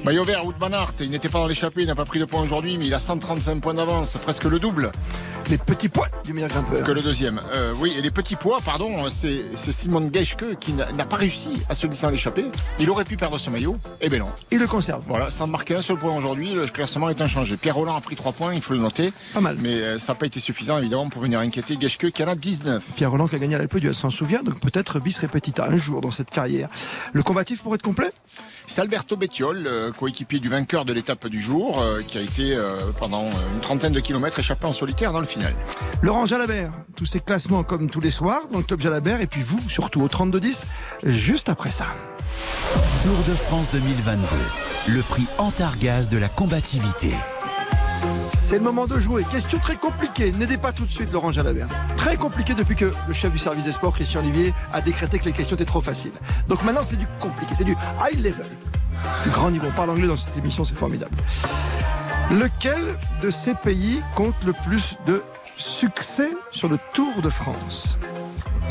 Maillot 0.05 0.25
vert, 0.25 0.45
Wout 0.45 0.55
van 0.59 0.71
il 0.99 1.11
n'était 1.11 1.29
pas 1.29 1.39
dans 1.39 1.47
l'échappée, 1.47 1.83
il 1.83 1.87
n'a 1.87 1.95
pas 1.95 2.05
pris 2.05 2.19
de 2.19 2.25
points 2.25 2.43
aujourd'hui, 2.43 2.77
mais 2.77 2.87
il 2.87 2.95
a 2.95 2.99
135 2.99 3.61
points 3.61 3.75
d'avance, 3.75 4.17
presque 4.21 4.45
le 4.45 4.59
double 4.59 4.91
Les 5.49 5.59
petits 5.59 5.89
poids 5.89 6.09
du 6.25 6.33
meilleur 6.33 6.49
grimpeur. 6.49 6.83
que 6.83 6.93
le 6.93 7.03
deuxième. 7.03 7.41
Euh, 7.53 7.75
oui, 7.79 7.93
et 7.97 8.00
les 8.00 8.11
petits 8.11 8.37
poids, 8.37 8.59
pardon, 8.65 9.09
c'est 9.11 9.43
Simon 9.56 10.09
Geschke 10.12 10.59
qui 10.59 10.73
n'a 10.73 11.05
pas 11.05 11.17
réussi 11.17 11.50
à 11.69 11.75
se 11.75 11.87
glisser 11.87 12.06
dans 12.06 12.11
l'échappée. 12.11 12.47
Il 12.79 12.89
aurait 12.89 13.05
pu 13.05 13.17
perdre 13.17 13.37
ce 13.39 13.50
maillot, 13.50 13.77
et 14.00 14.09
ben 14.09 14.21
non. 14.21 14.29
Il 14.50 14.59
le 14.61 14.67
conserve. 14.67 15.03
Voilà, 15.06 15.29
sans 15.31 15.47
marquer 15.47 15.75
un 15.75 15.83
seul 15.83 15.99
point 15.99 16.17
aujourd'hui, 16.17 16.53
le 16.55 16.67
classement 16.69 17.11
est 17.11 17.21
inchangé. 17.21 17.56
Pierre 17.56 17.75
Roland 17.75 17.97
a 17.97 18.00
pris 18.00 18.17
3 18.17 18.33
points, 18.33 18.55
il 18.55 18.62
faut 18.62 18.73
le 18.73 18.79
noter, 18.81 19.12
Pas 19.35 19.41
mal. 19.41 19.56
mais 19.61 19.75
euh, 19.75 19.99
ça 19.99 20.12
n'a 20.12 20.19
pas 20.19 20.27
été 20.27 20.41
suffisant 20.41 20.79
évidemment 20.79 21.09
pour 21.11 21.21
venir 21.23 21.41
inquiéter 21.41 21.77
Geschke 21.79 22.11
qui 22.12 22.23
en 22.25 22.29
a 22.29 22.35
19. 22.35 22.83
Pierre 22.97 23.11
Roland 23.11 23.29
qui 23.29 23.37
a 23.37 23.39
gagné 23.39 23.55
à 23.56 23.59
l'Alpe 23.59 23.77
d'Huez 23.79 23.93
s'en 23.93 24.11
souvient, 24.11 24.43
donc 24.43 24.59
peut-être 24.61 25.00
bis 25.00 25.19
repetita 25.19 25.67
un 25.69 25.77
jour 25.77 26.00
dans 26.00 26.11
cette 26.11 26.31
carrière. 26.31 26.69
Le 27.12 27.23
combatif 27.23 27.62
pour 27.62 27.75
être 27.75 27.83
complet? 27.83 28.11
C'est 28.67 28.81
Alberto 28.81 29.17
Bettiol, 29.17 29.67
euh, 29.67 29.91
coéquipier 29.93 30.39
du 30.39 30.49
vainqueur 30.49 30.85
de 30.87 30.93
l'étape 30.94 31.27
du 31.29 31.41
jour, 31.41 31.83
euh, 31.83 32.00
qui 32.06 32.17
a 32.17 32.23
été 32.23 32.56
pendant 32.99 33.25
une 33.55 33.61
trentaine 33.61 33.93
de 33.93 34.00
kilomètres 34.00 34.39
échappé 34.39 34.67
en 34.67 34.73
solitaire 34.73 35.12
dans 35.12 35.21
le 35.21 35.27
Laurent 36.02 36.26
Jalabert, 36.26 36.73
tous 36.96 37.06
ces 37.06 37.20
classements 37.20 37.62
comme 37.62 37.88
tous 37.88 38.00
les 38.00 38.11
soirs 38.11 38.43
dans 38.50 38.58
le 38.58 38.64
club 38.64 38.81
Jalabert, 38.81 39.20
et 39.20 39.26
puis 39.26 39.43
vous, 39.43 39.61
surtout 39.69 40.00
au 40.02 40.08
32-10, 40.08 40.64
juste 41.05 41.49
après 41.49 41.70
ça. 41.70 41.87
Tour 43.02 43.19
de 43.29 43.34
France 43.34 43.70
2022. 43.73 44.26
Le 44.88 45.02
prix 45.02 45.26
Antargaz 45.38 46.08
de 46.08 46.19
la 46.19 46.29
combativité. 46.29 47.11
C'est 48.34 48.56
le 48.56 48.64
moment 48.64 48.87
de 48.87 48.99
jouer. 48.99 49.25
Question 49.31 49.58
très 49.58 49.76
compliquée. 49.76 50.32
N'aidez 50.32 50.56
pas 50.56 50.73
tout 50.73 50.84
de 50.84 50.90
suite 50.90 51.12
Laurent 51.12 51.32
Jalabert. 51.32 51.69
Très 51.96 52.17
compliqué 52.17 52.55
depuis 52.55 52.75
que 52.75 52.93
le 53.06 53.14
chef 53.14 53.32
du 53.32 53.38
service 53.38 53.64
des 53.64 53.73
sports, 53.73 53.94
Christian 53.94 54.20
Olivier, 54.20 54.52
a 54.73 54.81
décrété 54.81 55.19
que 55.19 55.25
les 55.25 55.32
questions 55.32 55.56
étaient 55.56 55.64
trop 55.64 55.81
faciles. 55.81 56.12
Donc 56.49 56.62
maintenant, 56.64 56.82
c'est 56.82 56.96
du 56.96 57.06
compliqué. 57.20 57.55
C'est 57.55 57.64
du 57.64 57.76
high 58.00 58.19
level. 58.19 58.46
Du 59.25 59.31
grand 59.31 59.50
niveau. 59.50 59.69
On 59.69 59.73
parle 59.73 59.90
anglais 59.90 60.08
dans 60.08 60.17
cette 60.17 60.37
émission, 60.37 60.64
c'est 60.64 60.76
formidable. 60.76 61.17
Lequel 62.32 62.96
de 63.20 63.29
ces 63.29 63.55
pays 63.55 64.00
compte 64.14 64.43
le 64.44 64.55
plus 64.55 64.96
de 65.06 65.23
succès 65.58 66.31
sur 66.50 66.70
le 66.70 66.79
Tour 66.94 67.20
de 67.20 67.29
France? 67.29 67.99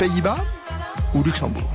Pays-Bas 0.00 0.38
ou 1.14 1.22
Luxembourg? 1.22 1.70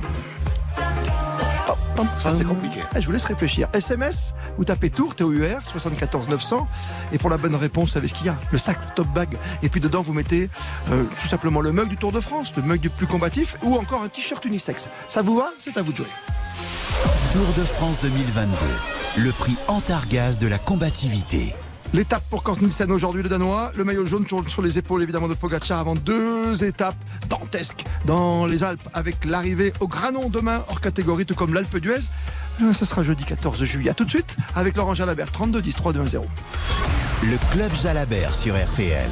Ça, 2.18 2.30
c'est 2.30 2.44
compliqué. 2.44 2.82
Ah, 2.94 3.00
je 3.00 3.06
vous 3.06 3.12
laisse 3.12 3.24
réfléchir. 3.24 3.68
SMS, 3.72 4.34
vous 4.58 4.64
tapez 4.64 4.90
Tour, 4.90 5.16
T-O-U-R, 5.16 5.66
74 5.66 6.28
900. 6.28 6.68
Et 7.12 7.18
pour 7.18 7.30
la 7.30 7.38
bonne 7.38 7.54
réponse, 7.54 7.88
vous 7.88 7.94
savez 7.94 8.06
ce 8.06 8.14
qu'il 8.14 8.26
y 8.26 8.28
a? 8.28 8.38
Le 8.52 8.58
sac, 8.58 8.78
le 8.90 8.94
top 8.94 9.08
bag. 9.08 9.36
Et 9.62 9.70
puis 9.70 9.80
dedans, 9.80 10.02
vous 10.02 10.12
mettez 10.12 10.50
euh, 10.92 11.04
tout 11.20 11.26
simplement 11.26 11.60
le 11.60 11.72
mug 11.72 11.88
du 11.88 11.96
Tour 11.96 12.12
de 12.12 12.20
France, 12.20 12.52
le 12.54 12.62
mug 12.62 12.80
du 12.80 12.90
plus 12.90 13.06
combatif, 13.06 13.56
ou 13.62 13.76
encore 13.76 14.02
un 14.02 14.08
t-shirt 14.08 14.44
unisexe. 14.44 14.90
Ça 15.08 15.22
vous 15.22 15.36
va? 15.36 15.48
C'est 15.58 15.76
à 15.78 15.82
vous 15.82 15.92
de 15.92 15.96
jouer. 15.96 16.06
Tour 17.32 17.46
de 17.56 17.64
France 17.64 17.98
2022. 18.02 18.54
Le 19.22 19.32
prix 19.32 19.56
Antargaz 19.66 20.38
de 20.38 20.46
la 20.46 20.58
combativité. 20.58 21.54
L'étape 21.94 22.22
pour 22.28 22.42
Kort 22.42 22.60
Nielsen 22.60 22.90
aujourd'hui, 22.92 23.22
le 23.22 23.28
Danois. 23.28 23.72
Le 23.74 23.82
maillot 23.84 24.04
jaune 24.04 24.26
sur, 24.26 24.48
sur 24.50 24.60
les 24.62 24.76
épaules, 24.78 25.02
évidemment, 25.02 25.28
de 25.28 25.34
Pogacar 25.34 25.78
avant 25.78 25.94
deux 25.94 26.62
étapes 26.62 26.96
dantesques 27.28 27.84
dans 28.04 28.44
les 28.46 28.62
Alpes 28.62 28.86
avec 28.92 29.24
l'arrivée 29.24 29.72
au 29.80 29.88
Granon 29.88 30.28
demain 30.28 30.62
hors 30.68 30.80
catégorie, 30.80 31.24
tout 31.24 31.34
comme 31.34 31.54
l'Alpe 31.54 31.78
d'Huez. 31.78 32.00
Euh, 32.62 32.72
Ça 32.74 32.84
sera 32.84 33.02
jeudi 33.02 33.24
14 33.24 33.64
juillet. 33.64 33.90
A 33.90 33.94
tout 33.94 34.04
de 34.04 34.10
suite 34.10 34.36
avec 34.54 34.76
Laurent 34.76 34.94
Jalabert, 34.94 35.30
32 35.32 35.62
10 35.62 35.74
3 35.76 35.92
2 35.94 36.00
1 36.00 36.06
0. 36.06 36.26
Le 37.24 37.36
club 37.52 37.72
Jalabert 37.82 38.34
sur 38.34 38.54
RTL. 38.54 39.08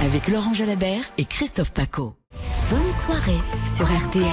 Avec 0.00 0.28
Laurent 0.28 0.54
Jalabert 0.54 1.04
et 1.18 1.24
Christophe 1.26 1.72
Paco. 1.72 2.14
Bonne 2.70 2.80
soirée 3.04 3.40
sur 3.76 3.84
RTL. 3.86 4.24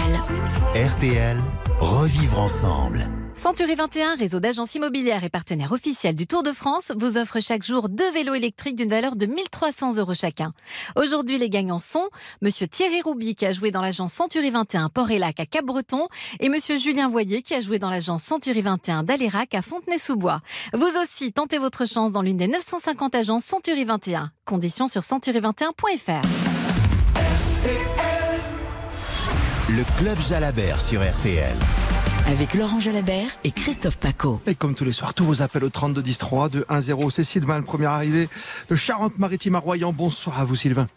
RTL, 0.75 1.37
revivre 1.79 2.39
ensemble. 2.39 3.07
Century 3.35 3.75
21, 3.75 4.15
réseau 4.15 4.39
d'agences 4.39 4.75
immobilières 4.75 5.25
et 5.25 5.29
partenaire 5.29 5.73
officiel 5.73 6.15
du 6.15 6.25
Tour 6.25 6.41
de 6.41 6.53
France, 6.53 6.93
vous 6.97 7.17
offre 7.17 7.41
chaque 7.41 7.63
jour 7.63 7.89
deux 7.89 8.09
vélos 8.11 8.33
électriques 8.33 8.77
d'une 8.77 8.89
valeur 8.89 9.17
de 9.17 9.25
1300 9.25 9.97
euros 9.97 10.13
chacun. 10.13 10.53
Aujourd'hui, 10.95 11.37
les 11.37 11.49
gagnants 11.49 11.79
sont 11.79 12.09
Monsieur 12.41 12.65
Thierry 12.65 13.01
Rouby 13.01 13.35
qui 13.35 13.45
a 13.45 13.51
joué 13.51 13.71
dans 13.71 13.81
l'agence 13.81 14.13
Century 14.13 14.51
21 14.51 14.87
Port 14.87 15.11
et 15.11 15.19
Lac 15.19 15.39
à 15.41 15.45
Cap-Breton 15.45 16.07
et 16.39 16.47
Monsieur 16.47 16.77
Julien 16.77 17.09
Voyer 17.09 17.41
qui 17.41 17.53
a 17.53 17.59
joué 17.59 17.77
dans 17.77 17.89
l'agence 17.89 18.23
Century 18.23 18.61
21 18.61 19.03
d'Alérac 19.03 19.53
à 19.53 19.61
Fontenay-sous-Bois. 19.61 20.39
Vous 20.73 20.97
aussi, 21.01 21.33
tentez 21.33 21.57
votre 21.57 21.85
chance 21.85 22.13
dans 22.13 22.21
l'une 22.21 22.37
des 22.37 22.47
950 22.47 23.15
agences 23.15 23.43
Century 23.43 23.83
21. 23.83 24.31
Conditions 24.45 24.87
sur 24.87 25.01
century21.fr. 25.01 26.21
Le 29.69 29.97
club 29.97 30.17
Jalabert 30.29 30.79
sur 30.79 31.01
RTL. 31.01 31.55
Avec 32.27 32.55
Laurent 32.55 32.79
Jalabert 32.79 33.37
et 33.43 33.51
Christophe 33.51 33.97
Paco. 33.97 34.41
Et 34.47 34.55
comme 34.55 34.73
tous 34.73 34.83
les 34.83 34.93
soirs, 34.93 35.13
tous 35.13 35.25
vos 35.25 35.43
appels 35.43 35.63
au 35.63 35.69
32 35.69 36.01
10 36.01 36.17
3 36.17 36.49
de 36.49 36.65
1 36.69 36.81
0. 36.81 37.09
C'est 37.11 37.23
Sylvain, 37.23 37.59
le 37.59 37.63
premier 37.63 37.85
arrivé 37.85 38.27
de 38.67 38.75
Charente-Maritime 38.75 39.53
à 39.53 39.59
Royan. 39.59 39.93
Bonsoir 39.93 40.39
à 40.39 40.43
vous, 40.43 40.55
Sylvain. 40.55 40.87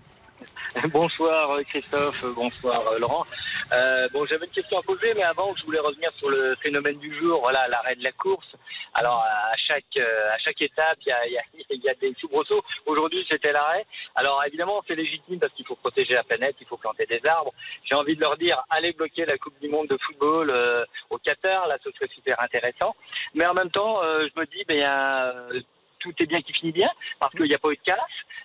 Bonsoir 0.92 1.50
euh, 1.50 1.62
Christophe, 1.62 2.24
bonsoir 2.34 2.86
euh, 2.88 2.98
Laurent. 2.98 3.24
Euh, 3.72 4.08
bon, 4.12 4.24
j'avais 4.26 4.46
une 4.46 4.52
question 4.52 4.78
à 4.78 4.82
poser, 4.82 5.12
mais 5.14 5.22
avant, 5.22 5.52
je 5.56 5.64
voulais 5.64 5.78
revenir 5.78 6.10
sur 6.16 6.30
le 6.30 6.54
phénomène 6.56 6.98
du 6.98 7.12
jour, 7.18 7.40
voilà, 7.40 7.66
l'arrêt 7.68 7.96
de 7.96 8.04
la 8.04 8.12
course. 8.12 8.46
Alors, 8.94 9.24
à 9.24 9.56
chaque, 9.56 9.84
euh, 9.98 10.30
à 10.32 10.38
chaque 10.38 10.60
étape, 10.62 10.98
il 11.04 11.08
y 11.08 11.12
a, 11.12 11.28
y, 11.28 11.38
a, 11.38 11.42
y 11.70 11.88
a 11.88 11.94
des 11.94 12.14
soubresauts. 12.20 12.62
Aujourd'hui, 12.86 13.26
c'était 13.28 13.52
l'arrêt. 13.52 13.86
Alors, 14.14 14.42
évidemment, 14.46 14.82
c'est 14.86 14.94
légitime 14.94 15.40
parce 15.40 15.52
qu'il 15.54 15.66
faut 15.66 15.76
protéger 15.76 16.14
la 16.14 16.22
planète, 16.22 16.56
il 16.60 16.66
faut 16.66 16.76
planter 16.76 17.06
des 17.06 17.20
arbres. 17.26 17.52
J'ai 17.84 17.96
envie 17.96 18.14
de 18.14 18.22
leur 18.22 18.36
dire, 18.36 18.62
allez 18.70 18.92
bloquer 18.92 19.24
la 19.24 19.36
Coupe 19.38 19.58
du 19.60 19.68
Monde 19.68 19.88
de 19.88 19.98
football 20.06 20.50
euh, 20.50 20.84
au 21.10 21.18
Qatar, 21.18 21.66
là, 21.66 21.76
ce 21.82 21.90
serait 21.92 22.10
super 22.14 22.40
intéressant. 22.40 22.94
Mais 23.34 23.46
en 23.46 23.54
même 23.54 23.70
temps, 23.70 24.00
je 24.02 24.40
me 24.40 24.46
dis, 24.46 24.64
ben, 24.66 25.62
tout 26.08 26.22
est 26.22 26.26
bien 26.26 26.40
qui 26.42 26.52
finit 26.52 26.72
bien, 26.72 26.88
parce 27.20 27.32
qu'il 27.34 27.46
n'y 27.46 27.54
a 27.54 27.58
pas 27.58 27.70
eu 27.70 27.76
de 27.76 27.82
casse. 27.84 27.96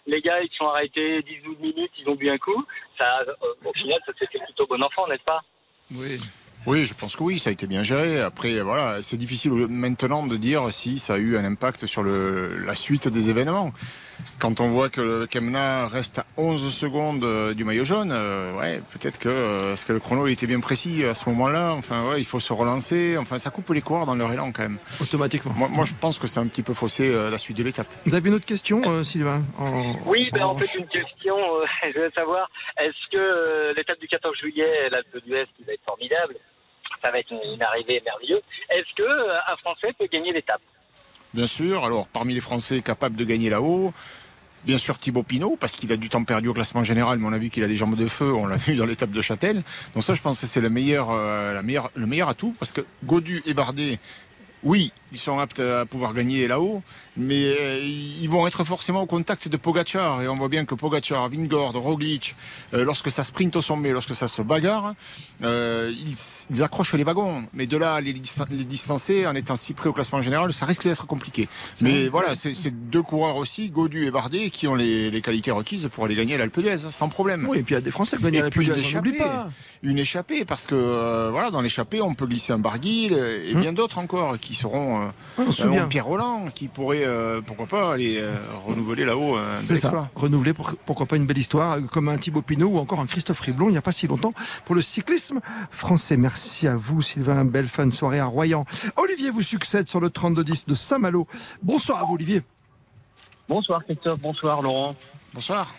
Les 0.06 0.22
gars, 0.22 0.38
ils 0.42 0.56
sont 0.58 0.68
arrêtés 0.68 1.20
10-12 1.22 1.60
minutes, 1.62 1.92
ils 2.00 2.10
ont 2.10 2.16
bu 2.16 2.30
un 2.30 2.38
coup. 2.38 2.64
Ça, 3.00 3.22
euh, 3.28 3.34
au 3.66 3.74
final, 3.74 4.00
ça 4.06 4.12
s'est 4.20 4.28
fait 4.32 4.40
plutôt 4.40 4.68
bon 4.68 4.82
enfant, 4.84 5.08
n'est-ce 5.08 5.24
pas? 5.24 5.42
Oui. 5.94 6.20
Oui, 6.66 6.86
je 6.86 6.94
pense 6.94 7.18
que 7.18 7.24
oui, 7.24 7.40
ça 7.40 7.50
a 7.50 7.54
été 7.54 7.68
bien 7.68 7.84
géré. 7.84 8.22
Après, 8.22 8.62
voilà, 8.62 9.02
c'est 9.02 9.18
difficile 9.18 9.52
maintenant 9.52 10.26
de 10.26 10.38
dire 10.38 10.72
si 10.72 10.98
ça 10.98 11.16
a 11.16 11.18
eu 11.18 11.36
un 11.36 11.44
impact 11.44 11.86
sur 11.88 12.04
le, 12.04 12.58
la 12.60 12.74
suite 12.74 13.10
des 13.10 13.30
événements. 13.30 13.74
Quand 14.40 14.60
on 14.60 14.70
voit 14.70 14.90
que 14.90 15.02
le 15.02 15.28
Kemna 15.28 15.88
reste 15.88 16.20
à 16.20 16.26
11 16.38 16.74
secondes 16.74 17.24
euh, 17.24 17.54
du 17.54 17.64
maillot 17.64 17.86
jaune, 17.86 18.12
euh, 18.12 18.54
ouais, 18.60 18.82
peut-être 18.92 19.18
que, 19.20 19.30
euh, 19.30 19.76
que 19.88 19.94
le 19.94 20.00
chrono 20.00 20.28
était 20.28 20.48
bien 20.48 20.60
précis 20.60 21.06
à 21.06 21.14
ce 21.14 21.30
moment-là? 21.30 21.74
Enfin, 21.74 22.10
ouais, 22.10 22.20
il 22.20 22.26
faut 22.26 22.40
se 22.40 22.52
relancer. 22.54 23.18
Enfin, 23.18 23.38
ça 23.38 23.50
coupe 23.50 23.70
les 23.70 23.82
coureurs 23.82 24.06
dans 24.06 24.16
leur 24.16 24.32
élan 24.32 24.52
quand 24.52 24.64
même. 24.64 24.78
Automatiquement. 25.02 25.54
Moi, 25.56 25.68
moi 25.70 25.86
je 25.86 25.94
pense 25.94 26.20
que 26.20 26.28
c'est 26.28 26.40
un 26.40 26.48
petit 26.48 26.64
peu 26.64 26.74
faussé 26.74 27.14
euh, 27.14 27.30
la 27.30 27.38
suite 27.38 27.58
de 27.58 27.64
l'étape. 27.64 27.88
Vous 28.06 28.16
avez 28.16 28.30
une 28.30 28.36
autre 28.36 28.46
question, 28.46 28.82
euh, 28.86 29.04
Sylvain 29.04 29.44
en- 29.58 29.94
Oui, 30.06 30.30
ben, 30.34 30.44
en 30.44 30.52
en- 30.52 30.58
fait, 30.60 30.78
une 30.80 30.88
question, 30.88 31.38
euh, 31.38 31.64
je 31.94 32.00
veux 32.00 32.12
savoir, 32.16 32.50
est-ce 32.78 33.12
que 33.18 33.74
l'étape 33.76 34.00
du 34.00 34.08
14 34.08 34.36
juillet, 34.38 34.90
l'Alpe 34.90 35.26
d'Huez, 35.26 35.46
qui 35.58 35.64
va 35.64 35.74
être 35.74 35.84
formidable, 35.86 36.36
ça 37.04 37.12
va 37.12 37.20
être 37.20 37.32
une, 37.32 37.54
une 37.54 37.62
arrivée 37.64 38.02
merveilleuse, 38.06 38.42
est-ce 38.70 38.94
que 38.96 39.10
un 39.30 39.56
Français 39.58 39.94
peut 40.00 40.08
gagner 40.12 40.32
l'étape? 40.32 40.62
Bien 41.34 41.48
sûr, 41.48 41.84
alors 41.84 42.08
parmi 42.08 42.34
les 42.34 42.42
Français 42.42 42.82
capables 42.82 43.16
de 43.16 43.26
gagner 43.26 43.50
là-haut, 43.50 43.92
bien 44.66 44.78
sûr 44.78 45.00
Thibaut 45.00 45.24
Pinot, 45.24 45.58
parce 45.60 45.74
qu'il 45.74 45.92
a 45.92 45.98
du 45.98 46.10
temps 46.10 46.24
perdu 46.24 46.48
au 46.48 46.54
classement 46.54 46.84
général, 46.84 47.18
mais 47.18 47.26
on 47.26 47.34
a 47.34 47.38
vu 47.38 47.50
qu'il 47.50 47.64
a 47.64 47.68
des 47.68 47.76
jambes 47.76 47.96
de 47.96 48.08
feu, 48.08 48.32
on 48.34 48.46
l'a 48.46 48.58
vu 48.68 48.76
dans 48.76 48.86
l'étape 48.86 49.12
de 49.12 49.22
Châtel. 49.22 49.64
Donc 49.94 50.04
ça, 50.04 50.14
je 50.14 50.22
pense 50.22 50.40
que 50.40 50.48
c'est 50.48 50.62
le 50.62 50.70
meilleur, 50.70 51.10
euh, 51.12 51.60
le 51.96 52.06
meilleur 52.06 52.30
atout, 52.30 52.56
parce 52.60 52.72
que 52.72 52.82
Godu 53.04 53.42
et 53.46 53.54
Bardet, 53.54 54.00
oui, 54.64 54.92
ils 55.14 55.20
sont 55.20 55.40
aptes 55.40 55.60
à 55.60 55.86
pouvoir 55.86 56.14
gagner 56.14 56.48
là-haut, 56.48 56.82
mais 57.16 57.46
euh, 57.46 57.80
ils 57.82 58.28
vont 58.28 58.46
être 58.48 58.64
forcément 58.64 59.02
au 59.04 59.06
contact 59.06 59.48
de 59.48 59.58
Pogacar, 59.58 60.22
et 60.22 60.28
on 60.28 60.36
voit 60.36 60.50
bien 60.50 60.66
que 60.66 60.76
Pogacar, 60.76 61.30
Vingord, 61.30 61.74
Roglic, 61.74 62.36
euh, 62.74 62.84
lorsque 62.84 63.12
ça 63.12 63.24
sprint 63.24 63.56
au 63.56 63.62
sommet, 63.62 63.92
lorsque 63.92 64.16
ça 64.16 64.28
se 64.28 64.42
bagarre, 64.42 64.96
euh, 65.44 65.92
ils, 65.96 66.16
ils 66.50 66.64
accrochent 66.64 66.94
les 66.96 67.04
wagons. 67.04 67.44
Mais 67.54 67.68
de 67.68 67.78
là, 67.78 68.02
les, 68.02 68.14
les 68.14 68.66
distancer 68.66 69.28
en 69.28 69.36
étant 69.36 69.56
si 69.56 69.74
près 69.74 69.90
au 69.90 69.94
classement 69.94 70.22
général, 70.22 70.52
ça 70.52 70.66
risque 70.66 70.84
d'être 70.84 71.06
compliqué. 71.06 71.48
Mais 71.82 72.08
voilà, 72.08 72.36
c'est 72.36 72.72
deux 72.90 73.04
coureurs 73.04 73.36
aussi, 73.36 73.70
Godu 73.70 74.08
et 74.08 74.12
Bardet, 74.12 74.50
qui 74.50 74.68
ont 74.68 74.76
les, 74.76 75.12
les 75.12 75.22
qualités 75.22 75.52
requises 75.52 75.90
pour 75.94 76.06
aller 76.06 76.16
gagner 76.16 76.38
l'Alpe 76.38 76.60
d'Huez, 76.60 76.78
sans 76.90 77.10
problème. 77.10 77.48
Oui, 77.50 77.60
et 77.60 77.64
puis 77.64 77.74
il 77.74 77.78
y 77.78 77.82
a 77.82 77.82
des 77.82 77.92
Français 77.92 78.18
qui 78.18 78.24
gagnent 78.24 78.40
l'Alpe 78.40 78.58
d'Huez, 78.58 78.74
une 79.84 80.00
échappée. 80.00 80.46
parce 80.46 80.66
que 80.66 81.30
voilà, 81.30 81.52
dans 81.52 81.62
l'échappée, 81.62 82.02
on 82.02 82.14
peut 82.16 82.26
glisser 82.26 82.54
un 82.54 82.60
Barguil 82.60 83.14
et 83.14 83.54
bien 83.56 83.74
d'autres 83.74 83.98
encore 83.98 84.40
qui 84.40 84.56
seront 84.56 85.03
euh, 85.08 85.42
Hum. 85.42 85.46
on 85.48 85.52
se 85.52 85.62
souvient. 85.64 85.84
euh, 85.84 85.88
Pierre 85.88 86.06
Roland, 86.06 86.46
qui 86.54 86.68
pourrait, 86.68 87.04
euh, 87.06 87.42
pourquoi 87.42 87.66
pas, 87.66 87.94
aller 87.94 88.18
euh, 88.22 88.36
renouveler 88.66 89.06
là-haut 89.06 89.38
euh, 89.38 89.60
un 89.62 89.66
C'est 89.66 89.78
ça, 89.78 90.10
renouveler 90.16 90.54
pour, 90.54 90.74
pourquoi 90.86 91.06
pas 91.06 91.16
une 91.16 91.26
belle 91.26 91.38
histoire, 91.38 91.78
comme 91.92 92.10
un 92.10 92.18
Thibaut 92.18 92.42
Pinot 92.42 92.68
ou 92.68 92.78
encore 92.78 93.00
un 93.00 93.06
Christophe 93.08 93.40
Riblon, 93.40 93.70
il 93.70 93.72
n'y 93.74 93.78
a 93.78 93.82
pas 93.82 93.92
si 93.92 94.08
longtemps, 94.08 94.34
pour 94.66 94.76
le 94.76 94.82
cyclisme 94.82 95.40
français. 95.72 96.18
Merci 96.18 96.68
à 96.68 96.76
vous, 96.76 97.02
Sylvain. 97.02 97.46
Belle 97.46 97.68
fin 97.68 97.86
de 97.86 97.92
soirée 97.92 98.20
à 98.20 98.26
Royan. 98.26 98.66
Olivier 98.98 99.30
vous 99.32 99.42
succède 99.42 99.90
sur 99.90 100.00
le 100.00 100.10
32-10 100.10 100.68
de 100.68 100.74
Saint-Malo. 100.74 101.28
Bonsoir 101.62 102.00
à 102.02 102.06
vous, 102.06 102.14
Olivier. 102.16 102.42
Bonsoir 103.50 103.84
Christophe, 103.84 104.20
bonsoir 104.22 104.62
Laurent. 104.62 104.96
Bonsoir. 105.34 105.74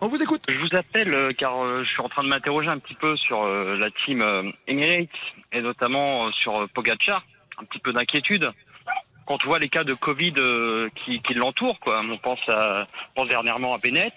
On 0.00 0.06
vous 0.06 0.22
écoute. 0.22 0.42
Je 0.48 0.56
vous 0.58 0.76
appelle 0.76 1.12
euh, 1.12 1.28
car 1.36 1.60
euh, 1.60 1.74
je 1.78 1.84
suis 1.88 2.00
en 2.00 2.08
train 2.08 2.22
de 2.22 2.28
m'interroger 2.28 2.68
un 2.68 2.78
petit 2.78 2.94
peu 2.94 3.16
sur 3.16 3.42
euh, 3.42 3.76
la 3.76 3.88
team 4.04 4.22
euh, 4.22 4.44
Emirates 4.68 5.08
et 5.52 5.60
notamment 5.60 6.26
euh, 6.26 6.30
sur 6.40 6.60
euh, 6.60 6.66
Pogacar. 6.72 7.24
Un 7.60 7.64
petit 7.64 7.78
peu 7.80 7.92
d'inquiétude. 7.92 8.50
Quand 9.26 9.38
on 9.44 9.48
voit 9.48 9.58
les 9.58 9.68
cas 9.68 9.84
de 9.84 9.94
Covid 9.94 10.34
euh, 10.38 10.88
qui, 10.94 11.20
qui 11.20 11.34
l'entourent, 11.34 11.78
quoi. 11.80 12.00
On 12.08 12.16
pense, 12.18 12.40
à, 12.48 12.86
on 13.10 13.20
pense 13.20 13.28
dernièrement 13.28 13.74
à 13.74 13.78
Bennett, 13.78 14.14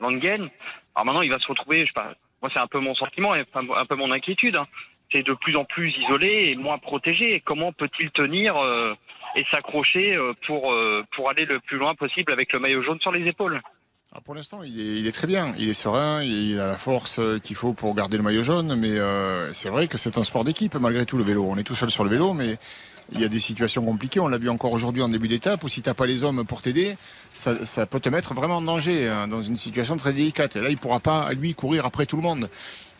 Langen. 0.00 0.48
Alors 0.94 1.04
maintenant, 1.04 1.22
il 1.22 1.30
va 1.30 1.38
se 1.38 1.46
retrouver, 1.46 1.82
je 1.82 1.86
sais 1.86 1.92
pas, 1.92 2.14
moi 2.42 2.50
c'est 2.52 2.60
un 2.60 2.66
peu 2.66 2.80
mon 2.80 2.94
sentiment 2.94 3.34
et 3.36 3.44
un, 3.54 3.84
peu 3.86 3.94
mon 3.94 4.10
inquiétude. 4.10 4.56
hein. 4.56 4.66
C'est 5.12 5.22
de 5.22 5.32
plus 5.32 5.56
en 5.56 5.64
plus 5.64 5.90
isolé 5.90 6.48
et 6.48 6.56
moins 6.56 6.78
protégé. 6.78 7.40
Comment 7.44 7.72
peut-il 7.72 8.10
tenir 8.10 8.56
euh, 8.56 8.94
et 9.36 9.44
s'accrocher 9.50 10.16
euh, 10.16 10.32
pour, 10.46 10.72
euh, 10.72 11.04
pour 11.14 11.30
aller 11.30 11.44
le 11.44 11.60
plus 11.60 11.78
loin 11.78 11.94
possible 11.94 12.32
avec 12.32 12.52
le 12.52 12.58
maillot 12.58 12.82
jaune 12.82 13.00
sur 13.00 13.12
les 13.12 13.26
épaules? 13.26 13.60
Ah, 14.18 14.20
pour 14.24 14.34
l'instant, 14.34 14.64
il 14.64 15.06
est, 15.06 15.12
très 15.12 15.28
bien. 15.28 15.54
Il 15.60 15.68
est 15.68 15.74
serein, 15.74 16.24
il 16.24 16.58
a 16.58 16.66
la 16.66 16.76
force 16.76 17.20
euh, 17.20 17.38
qu'il 17.38 17.54
faut 17.54 17.72
pour 17.72 17.94
garder 17.94 18.16
le 18.16 18.24
maillot 18.24 18.42
jaune. 18.42 18.74
Mais 18.74 18.90
euh, 18.90 19.52
c'est 19.52 19.68
vrai 19.68 19.86
que 19.86 19.96
c'est 19.96 20.18
un 20.18 20.24
sport 20.24 20.42
d'équipe, 20.42 20.74
malgré 20.74 21.06
tout, 21.06 21.16
le 21.16 21.22
vélo. 21.22 21.46
On 21.48 21.56
est 21.56 21.62
tout 21.62 21.76
seul 21.76 21.88
sur 21.88 22.02
le 22.02 22.10
vélo, 22.10 22.34
mais 22.34 22.58
il 23.12 23.20
y 23.20 23.24
a 23.24 23.28
des 23.28 23.38
situations 23.38 23.84
compliquées. 23.84 24.18
On 24.18 24.26
l'a 24.26 24.38
vu 24.38 24.48
encore 24.48 24.72
aujourd'hui 24.72 25.02
en 25.02 25.08
début 25.08 25.28
d'étape, 25.28 25.62
où 25.62 25.68
si 25.68 25.82
t'as 25.82 25.94
pas 25.94 26.06
les 26.06 26.24
hommes 26.24 26.44
pour 26.44 26.62
t'aider, 26.62 26.96
ça, 27.30 27.64
ça 27.64 27.86
peut 27.86 28.00
te 28.00 28.08
mettre 28.08 28.34
vraiment 28.34 28.56
en 28.56 28.62
danger, 28.62 29.06
hein, 29.06 29.28
dans 29.28 29.40
une 29.40 29.56
situation 29.56 29.94
très 29.94 30.12
délicate. 30.12 30.56
Et 30.56 30.60
là, 30.62 30.70
il 30.70 30.78
pourra 30.78 30.98
pas, 30.98 31.32
lui, 31.34 31.54
courir 31.54 31.86
après 31.86 32.04
tout 32.04 32.16
le 32.16 32.22
monde. 32.22 32.48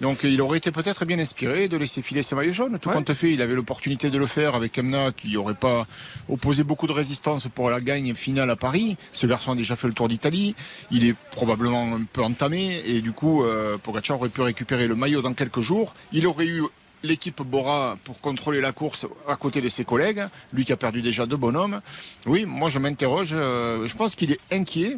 Donc 0.00 0.22
il 0.22 0.40
aurait 0.40 0.58
été 0.58 0.70
peut-être 0.70 1.04
bien 1.04 1.18
inspiré 1.18 1.68
de 1.68 1.76
laisser 1.76 2.02
filer 2.02 2.22
ce 2.22 2.34
maillot 2.34 2.52
jaune. 2.52 2.78
Tout 2.78 2.90
compte 2.90 3.12
fait, 3.14 3.32
il 3.32 3.42
avait 3.42 3.54
l'opportunité 3.54 4.10
de 4.10 4.18
le 4.18 4.26
faire 4.26 4.54
avec 4.54 4.72
Kemna 4.72 5.12
qui 5.12 5.32
n'aurait 5.32 5.54
pas 5.54 5.86
opposé 6.28 6.62
beaucoup 6.62 6.86
de 6.86 6.92
résistance 6.92 7.48
pour 7.48 7.68
la 7.70 7.80
gagne 7.80 8.14
finale 8.14 8.50
à 8.50 8.56
Paris. 8.56 8.96
Ce 9.12 9.26
garçon 9.26 9.52
a 9.52 9.54
déjà 9.56 9.74
fait 9.74 9.88
le 9.88 9.94
Tour 9.94 10.08
d'Italie. 10.08 10.54
Il 10.90 11.04
est 11.06 11.14
probablement 11.32 11.94
un 11.94 12.02
peu 12.12 12.22
entamé 12.22 12.80
et 12.86 13.00
du 13.00 13.12
coup, 13.12 13.44
euh, 13.44 13.76
Pogacar 13.78 14.18
aurait 14.18 14.28
pu 14.28 14.42
récupérer 14.42 14.86
le 14.86 14.94
maillot 14.94 15.22
dans 15.22 15.34
quelques 15.34 15.60
jours. 15.60 15.94
Il 16.12 16.26
aurait 16.26 16.46
eu 16.46 16.62
l'équipe 17.02 17.42
Bora 17.42 17.96
pour 18.04 18.20
contrôler 18.20 18.60
la 18.60 18.72
course 18.72 19.06
à 19.28 19.36
côté 19.36 19.60
de 19.60 19.68
ses 19.68 19.84
collègues, 19.84 20.24
lui 20.52 20.64
qui 20.64 20.72
a 20.72 20.76
perdu 20.76 21.02
déjà 21.02 21.26
deux 21.26 21.36
bonhommes. 21.36 21.80
Oui, 22.26 22.44
moi 22.44 22.68
je 22.68 22.78
m'interroge, 22.78 23.30
euh, 23.32 23.86
je 23.86 23.94
pense 23.96 24.14
qu'il 24.14 24.32
est 24.32 24.40
inquiet 24.52 24.96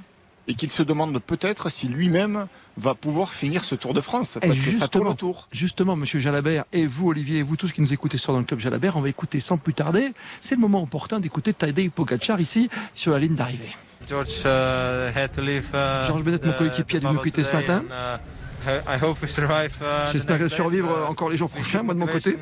et 0.49 0.55
qu'il 0.55 0.71
se 0.71 0.83
demande 0.83 1.19
peut-être 1.21 1.71
si 1.71 1.89
lui-même 1.89 2.47
va 2.77 2.95
pouvoir 2.95 3.35
finir 3.35 3.65
ce 3.65 3.75
Tour 3.75 3.95
de 3.95 4.01
France, 4.01 4.39
Et 4.43 4.47
parce 4.47 4.61
que 4.61 4.71
ça 4.73 4.89
tourne 4.89 5.05
justement, 5.05 5.11
autour. 5.11 5.49
Justement, 5.53 5.97
monsieur 5.97 6.21
Jalabert, 6.21 6.65
et 6.73 6.87
vous, 6.87 7.09
Olivier, 7.09 7.39
et 7.39 7.43
vous 7.43 7.57
tous 7.57 7.73
qui 7.73 7.81
nous 7.83 7.93
écoutez 7.93 8.19
sur 8.19 8.33
dans 8.33 8.39
le 8.39 8.45
club 8.45 8.61
Jalabert, 8.61 8.97
on 8.97 9.01
va 9.01 9.09
écouter 9.09 9.41
sans 9.41 9.59
plus 9.59 9.75
tarder. 9.75 10.13
C'est 10.41 10.55
le 10.55 10.61
moment 10.61 10.83
opportun 10.83 11.21
d'écouter 11.21 11.53
Tadej 11.53 11.91
Pogacar 11.91 12.41
ici 12.41 12.71
sur 12.95 13.13
la 13.13 13.19
ligne 13.19 13.35
d'arrivée. 13.35 13.75
George 14.09 14.45
uh, 14.45 15.13
had 15.15 15.33
to 15.33 15.43
leave. 15.43 15.69
uh, 15.75 16.07
Georges 16.07 16.25
Bennett, 16.25 16.45
mon 16.45 16.53
coéquipier, 16.53 16.99
a 16.99 17.01
dû 17.01 17.07
nous 17.07 17.21
quitter 17.21 17.45
ce 17.45 17.53
matin. 17.53 17.85
and, 17.89 18.19
uh, 18.67 19.05
uh, 19.05 20.11
J'espère 20.13 20.49
survivre 20.49 21.07
encore 21.09 21.31
les 21.31 21.37
jours 21.37 21.51
prochains, 21.51 21.83
moi 21.83 21.95
de 21.95 22.01
mon 22.01 22.07
côté. 22.07 22.39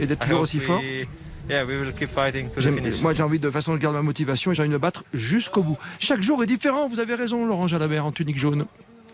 Et 0.00 0.06
d'être 0.06 0.20
toujours 0.20 0.40
aussi 0.40 0.60
fort. 0.60 0.80
Yeah, 1.48 1.64
we 1.64 1.76
will 1.78 1.92
keep 1.92 2.08
fighting 2.10 2.48
to 2.50 2.56
the 2.56 2.62
J'aime- 2.62 2.74
finish. 2.76 3.00
Moi, 3.02 3.14
j'ai 3.14 3.22
envie 3.22 3.38
de, 3.38 3.50
façon, 3.50 3.74
je 3.74 3.78
garde 3.78 3.94
ma 3.94 4.02
motivation 4.02 4.50
et 4.50 4.54
j'ai 4.54 4.62
envie 4.62 4.68
de 4.68 4.74
me 4.74 4.78
battre 4.78 5.04
jusqu'au 5.14 5.62
bout. 5.62 5.78
Chaque 6.00 6.20
jour 6.22 6.42
est 6.42 6.46
différent, 6.46 6.88
vous 6.88 6.98
avez 6.98 7.14
raison, 7.14 7.46
Laurent 7.46 7.68
Jalabert, 7.68 8.04
en 8.04 8.10
tunique 8.12 8.38
jaune. 8.38 8.66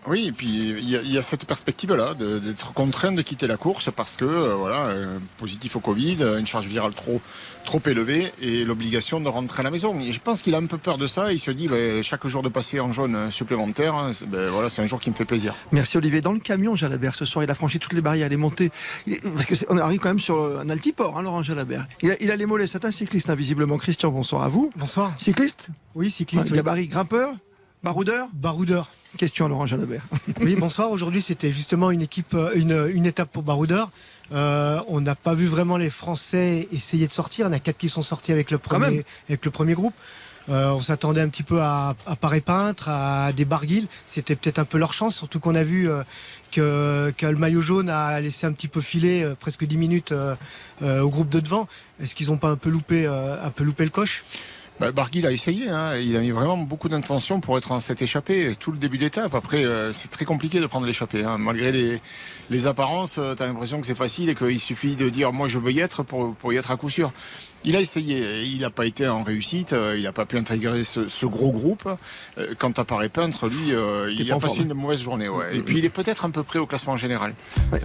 Oui, 0.07 0.27
et 0.27 0.31
puis 0.31 0.47
il 0.47 0.89
y, 0.89 0.95
a- 0.97 1.01
il 1.01 1.11
y 1.11 1.17
a 1.17 1.21
cette 1.21 1.45
perspective-là 1.45 2.13
d'être 2.15 2.73
contraint 2.73 3.11
de 3.11 3.21
quitter 3.21 3.47
la 3.47 3.57
course 3.57 3.89
parce 3.95 4.17
que 4.17 4.25
euh, 4.25 4.55
voilà, 4.55 4.85
euh, 4.87 5.17
positif 5.37 5.75
au 5.75 5.79
Covid, 5.79 6.17
une 6.39 6.47
charge 6.47 6.67
virale 6.67 6.93
trop 6.93 7.21
trop 7.65 7.79
élevée 7.85 8.29
et 8.41 8.65
l'obligation 8.65 9.21
de 9.21 9.29
rentrer 9.29 9.61
à 9.61 9.63
la 9.63 9.71
maison. 9.71 9.97
Et 10.01 10.11
je 10.11 10.19
pense 10.19 10.41
qu'il 10.41 10.53
a 10.53 10.57
un 10.57 10.65
peu 10.65 10.77
peur 10.77 10.97
de 10.97 11.07
ça. 11.07 11.31
Il 11.31 11.39
se 11.39 11.49
dit, 11.51 11.69
ben, 11.69 12.03
chaque 12.03 12.27
jour 12.27 12.41
de 12.41 12.49
passer 12.49 12.81
en 12.81 12.91
jaune 12.91 13.31
supplémentaire, 13.31 13.95
hein, 13.95 14.11
c'est- 14.13 14.25
ben, 14.25 14.49
voilà, 14.49 14.67
c'est 14.67 14.81
un 14.81 14.85
jour 14.85 14.99
qui 14.99 15.09
me 15.09 15.15
fait 15.15 15.23
plaisir. 15.23 15.55
Merci 15.71 15.95
Olivier. 15.97 16.19
Dans 16.21 16.33
le 16.33 16.39
camion, 16.39 16.75
Jalabert, 16.75 17.15
ce 17.15 17.23
soir, 17.23 17.43
il 17.45 17.49
a 17.49 17.55
franchi 17.55 17.79
toutes 17.79 17.93
les 17.93 18.01
barrières, 18.01 18.27
il 18.27 18.33
est 18.33 18.37
monté. 18.37 18.69
Il 19.07 19.13
est- 19.13 19.21
parce 19.33 19.45
que 19.45 19.55
on 19.69 19.77
arrive 19.77 19.99
quand 20.01 20.09
même 20.09 20.19
sur 20.19 20.59
un 20.59 20.69
altiport, 20.69 21.17
hein, 21.17 21.21
Laurent 21.21 21.41
Jalabert. 21.43 21.85
Il 22.01 22.11
a, 22.11 22.15
il 22.21 22.29
a 22.31 22.35
les 22.35 22.45
mollets, 22.45 22.67
c'est 22.67 22.83
un 22.83 22.91
cycliste, 22.91 23.29
hein, 23.29 23.35
visiblement. 23.35 23.77
Christian, 23.77 24.11
bonsoir 24.11 24.41
à 24.43 24.49
vous. 24.49 24.69
Bonsoir. 24.75 25.13
Cycliste? 25.17 25.67
Oui, 25.95 26.11
cycliste. 26.11 26.47
Oui. 26.51 26.57
Gabarit, 26.57 26.87
grimpeur 26.87 27.29
Baroudeur 27.83 28.29
Baroudeur. 28.33 28.89
Question 29.17 29.45
à 29.45 29.49
Laurent 29.49 29.65
Jalabert. 29.65 30.03
Oui, 30.41 30.55
bonsoir. 30.55 30.89
Aujourd'hui, 30.89 31.21
c'était 31.21 31.51
justement 31.51 31.91
une 31.91 32.01
équipe, 32.01 32.33
euh, 32.33 32.51
une, 32.55 32.89
une 32.95 33.05
étape 33.05 33.29
pour 33.29 33.43
Baroudeur. 33.43 33.91
Euh, 34.31 34.79
on 34.87 35.01
n'a 35.01 35.15
pas 35.15 35.33
vu 35.33 35.47
vraiment 35.47 35.75
les 35.75 35.89
Français 35.89 36.67
essayer 36.71 37.07
de 37.07 37.11
sortir. 37.11 37.45
Il 37.45 37.49
y 37.49 37.51
en 37.51 37.53
a 37.53 37.59
quatre 37.59 37.77
qui 37.77 37.89
sont 37.89 38.01
sortis 38.01 38.31
avec 38.31 38.51
le 38.51 38.57
premier, 38.57 39.03
avec 39.27 39.43
le 39.43 39.51
premier 39.51 39.73
groupe. 39.73 39.93
Euh, 40.49 40.71
on 40.71 40.81
s'attendait 40.81 41.21
un 41.21 41.29
petit 41.29 41.43
peu 41.43 41.61
à, 41.61 41.95
à 42.05 42.15
Paré 42.15 42.41
Peintre, 42.41 42.89
à 42.89 43.31
des 43.33 43.45
Barguil. 43.45 43.87
C'était 44.05 44.35
peut-être 44.35 44.59
un 44.59 44.65
peu 44.65 44.77
leur 44.77 44.93
chance, 44.93 45.15
surtout 45.15 45.39
qu'on 45.39 45.55
a 45.55 45.63
vu 45.63 45.89
euh, 45.89 46.03
que, 46.51 47.13
que 47.17 47.25
le 47.25 47.37
maillot 47.37 47.61
jaune 47.61 47.89
a 47.89 48.19
laissé 48.19 48.45
un 48.45 48.51
petit 48.51 48.67
peu 48.67 48.81
filer 48.81 49.23
euh, 49.23 49.35
presque 49.39 49.65
10 49.65 49.77
minutes 49.77 50.13
au 50.81 51.09
groupe 51.09 51.29
de 51.29 51.39
devant. 51.39 51.67
Est-ce 52.01 52.15
qu'ils 52.15 52.27
n'ont 52.27 52.37
pas 52.37 52.49
un 52.49 52.57
peu 52.57 52.69
loupé, 52.69 53.05
un 53.05 53.49
peu 53.51 53.63
loupé 53.63 53.83
le 53.83 53.89
coche? 53.89 54.23
Bah, 54.79 54.91
Barguil 54.91 55.25
a 55.27 55.31
essayé, 55.31 55.69
hein. 55.69 55.95
il 55.97 56.15
a 56.17 56.19
mis 56.19 56.31
vraiment 56.31 56.57
beaucoup 56.57 56.89
d'intention 56.89 57.39
pour 57.39 57.57
être 57.57 57.71
en 57.71 57.79
cette 57.79 58.01
échappée 58.01 58.55
tout 58.59 58.71
le 58.71 58.77
début 58.77 58.97
d'étape. 58.97 59.33
Après, 59.35 59.63
euh, 59.63 59.91
c'est 59.93 60.09
très 60.09 60.25
compliqué 60.25 60.59
de 60.59 60.65
prendre 60.65 60.85
l'échappée. 60.87 61.23
hein. 61.23 61.37
Malgré 61.37 61.71
les, 61.71 62.01
les 62.49 62.67
apparences, 62.67 63.13
tu 63.37 63.43
as 63.43 63.47
l'impression 63.47 63.79
que 63.79 63.85
c'est 63.85 63.95
facile 63.95 64.29
et 64.29 64.35
qu'il 64.35 64.59
suffit 64.59 64.95
de 64.95 65.09
dire 65.09 65.31
moi 65.31 65.47
je 65.47 65.59
veux 65.59 65.71
y 65.71 65.79
être 65.79 66.01
pour, 66.03 66.33
pour 66.35 66.51
y 66.53 66.57
être 66.57 66.71
à 66.71 66.75
coup 66.75 66.89
sûr. 66.89 67.11
Il 67.65 67.77
a 67.77 67.79
essayé, 67.79 68.43
il 68.43 68.59
n'a 68.59 68.71
pas 68.71 68.85
été 68.85 69.07
en 69.07 69.23
réussite, 69.23 69.71
euh, 69.71 69.95
il 69.97 70.03
n'a 70.03 70.11
pas 70.11 70.25
pu 70.25 70.37
intégrer 70.37 70.83
ce, 70.83 71.07
ce 71.07 71.25
gros 71.25 71.51
groupe. 71.51 71.87
Euh, 72.37 72.53
Quant 72.57 72.71
à 72.71 72.83
Paré 72.83 73.07
Peintre, 73.07 73.47
lui, 73.47 73.73
euh, 73.73 74.11
il 74.11 74.29
a 74.33 74.37
passé 74.39 74.57
forme. 74.57 74.71
une 74.71 74.73
mauvaise 74.73 75.01
journée. 75.01 75.29
ouais. 75.29 75.55
Et 75.55 75.59
Mm, 75.59 75.63
puis 75.63 75.77
il 75.77 75.85
est 75.85 75.89
peut-être 75.89 76.25
un 76.25 76.29
peu 76.29 76.43
près 76.43 76.59
au 76.59 76.65
classement 76.65 76.97
général. 76.97 77.35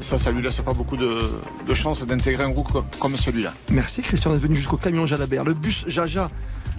Ça, 0.01 0.19
ça 0.19 0.33
lui 0.33 0.43
laisse 0.43 0.57
pas 0.63 0.73
beaucoup 0.73 0.97
de, 0.97 1.21
de 1.69 1.75
chances 1.75 2.05
d'intégrer 2.05 2.43
un 2.43 2.49
groupe 2.51 2.73
comme, 2.73 2.87
comme 2.99 3.17
celui-là. 3.17 3.55
Merci 3.71 4.03
Christian 4.03 4.33
d'être 4.33 4.43
venu 4.43 4.57
jusqu'au 4.57 4.79
camion 4.79 5.07
Jalabert. 5.07 5.45
Le 5.45 5.55
bus 5.55 5.85
Jaja, 5.87 6.29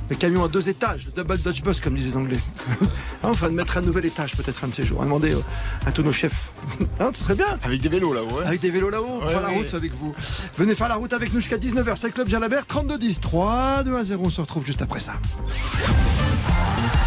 le 0.09 0.15
camion 0.15 0.43
à 0.43 0.47
deux 0.47 0.69
étages, 0.69 1.05
le 1.05 1.11
double 1.11 1.37
Dutch 1.37 1.61
bus 1.61 1.79
comme 1.79 1.95
disent 1.95 2.07
les 2.07 2.17
Anglais. 2.17 2.39
Enfin, 3.23 3.49
de 3.49 3.53
mettre 3.53 3.77
un 3.77 3.81
nouvel 3.81 4.05
étage 4.05 4.33
peut-être 4.35 4.63
un 4.63 4.69
de 4.69 4.73
ces 4.73 4.85
jours. 4.85 5.01
Demandez 5.03 5.33
euh, 5.33 5.41
à 5.85 5.91
tous 5.91 6.03
nos 6.03 6.11
chefs. 6.13 6.51
Hein, 6.99 7.11
ce 7.13 7.23
serait 7.23 7.35
bien. 7.35 7.59
Avec 7.63 7.81
des 7.81 7.89
vélos 7.89 8.13
là-haut. 8.13 8.39
hein. 8.39 8.45
Avec 8.45 8.61
des 8.61 8.71
vélos 8.71 8.89
là-haut, 8.89 9.21
Ouais, 9.21 9.29
faire 9.29 9.41
la 9.41 9.49
ouais. 9.49 9.55
route 9.57 9.73
avec 9.73 9.93
vous. 9.93 10.13
Venez 10.57 10.73
faire 10.75 10.87
la 10.89 10.95
route 10.95 11.13
avec 11.13 11.33
nous 11.33 11.39
jusqu'à 11.41 11.57
19h. 11.57 11.95
C'est 11.95 12.07
le 12.07 12.13
Club 12.13 12.27
Jalabert 12.27 12.63
32-10. 12.65 13.19
3, 13.19 13.83
2, 13.83 13.95
1, 13.97 14.03
0. 14.03 14.23
On 14.25 14.29
se 14.29 14.41
retrouve 14.41 14.65
juste 14.65 14.81
après 14.81 14.99
ça. 14.99 15.13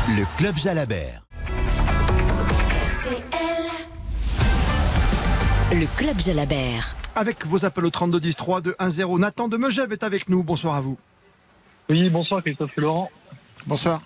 Le 0.08 0.24
Club 0.36 0.56
Jalabert. 0.56 1.22
Le 5.72 5.86
Club 5.96 6.18
Jalabert. 6.20 6.94
Avec 7.14 7.46
vos 7.46 7.64
appels 7.64 7.84
au 7.86 7.90
32-10, 7.90 8.34
3, 8.34 8.60
2, 8.60 8.74
1, 8.78 8.90
0. 8.90 9.18
Nathan 9.18 9.48
de 9.48 9.56
Megève 9.56 9.92
est 9.92 10.02
avec 10.04 10.28
nous. 10.28 10.42
Bonsoir 10.42 10.74
à 10.74 10.80
vous. 10.80 10.96
Oui, 11.92 12.08
bonsoir 12.08 12.42
Christophe 12.42 12.70
et 12.78 12.80
Laurent. 12.80 13.10
Bonsoir. 13.66 14.00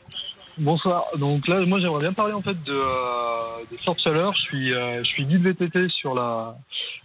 Bonsoir. 0.58 1.04
Donc 1.18 1.46
là, 1.46 1.64
moi, 1.66 1.78
j'aimerais 1.78 2.00
bien 2.00 2.12
parler 2.12 2.32
en 2.32 2.42
fait 2.42 2.60
de, 2.64 2.72
euh, 2.72 3.62
de 3.70 3.76
forte 3.76 4.00
chaleur. 4.00 4.34
Je 4.34 4.40
suis, 4.40 4.74
euh, 4.74 5.04
je 5.04 5.08
suis 5.08 5.24
guide 5.24 5.42
VTT 5.42 5.88
sur 5.90 6.12
la, 6.12 6.56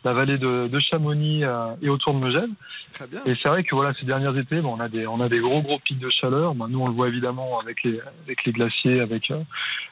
la 0.03 0.13
vallée 0.13 0.39
de, 0.39 0.67
de 0.67 0.79
Chamonix 0.79 1.43
euh, 1.43 1.75
et 1.83 1.89
autour 1.89 2.15
de 2.15 2.25
Megève. 2.25 2.50
Très 2.93 3.05
bien. 3.05 3.19
Et 3.27 3.35
c'est 3.43 3.50
vrai 3.50 3.63
que 3.63 3.75
voilà, 3.75 3.93
ces 4.00 4.07
derniers 4.07 4.35
étés, 4.39 4.59
bon, 4.59 4.75
on 4.75 4.79
a 4.79 4.89
des, 4.89 5.05
on 5.05 5.21
a 5.21 5.29
des 5.29 5.38
gros 5.38 5.61
gros 5.61 5.77
pics 5.77 6.00
de 6.00 6.09
chaleur. 6.09 6.55
Bon, 6.55 6.67
nous, 6.67 6.81
on 6.81 6.88
le 6.88 6.93
voit 6.93 7.09
évidemment 7.09 7.59
avec 7.59 7.83
les, 7.83 8.00
avec 8.25 8.43
les 8.43 8.51
glaciers, 8.51 9.01
avec 9.01 9.31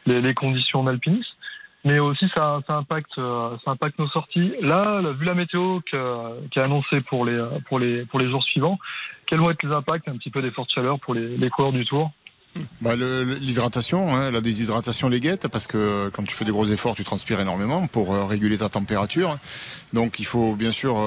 les, 0.08 0.22
les 0.22 0.34
conditions 0.34 0.84
d'alpinisme. 0.84 1.36
Mais 1.86 2.00
aussi, 2.00 2.26
ça, 2.36 2.60
ça 2.68 2.74
impacte, 2.76 3.18
euh, 3.18 3.56
ça 3.64 3.72
impacte 3.72 3.98
nos 4.00 4.10
sorties. 4.10 4.52
Là, 4.62 5.02
vu 5.18 5.26
la 5.26 5.34
météo 5.34 5.80
qui 5.82 5.96
est 5.96 6.62
annoncée 6.62 6.98
pour 7.08 7.26
les, 7.26 7.34
euh, 7.34 7.48
pour 7.68 7.80
les, 7.80 8.30
jours 8.30 8.44
suivants, 8.44 8.78
quels 9.26 9.40
vont 9.40 9.50
être 9.50 9.64
les 9.64 9.74
impacts 9.74 10.08
un 10.10 10.18
petit 10.18 10.30
peu 10.30 10.42
des 10.42 10.52
fortes 10.52 10.72
chaleurs 10.74 11.00
pour 11.00 11.14
les, 11.14 11.50
coureurs 11.50 11.72
du 11.72 11.86
Tour? 11.86 12.12
Bah, 12.82 12.96
L'hydratation, 12.96 14.14
hein, 14.14 14.32
la 14.32 14.42
déshydratation 14.42 15.08
les 15.08 15.22
guette 15.22 15.48
parce 15.48 15.68
que 15.68 16.10
quand 16.10 16.24
tu 16.24 16.36
fais 16.36 16.44
des 16.44 16.52
gros 16.52 16.66
efforts, 16.66 16.96
tu 16.96 17.04
transpires 17.06 17.40
énormément 17.40 17.88
pour 17.88 18.14
euh, 18.14 18.26
réguler 18.26 18.58
ta 18.58 18.68
température. 18.68 19.38
Donc 19.94 20.20
il 20.20 20.26
faut 20.26 20.56
bien 20.56 20.72
sûr 20.72 20.98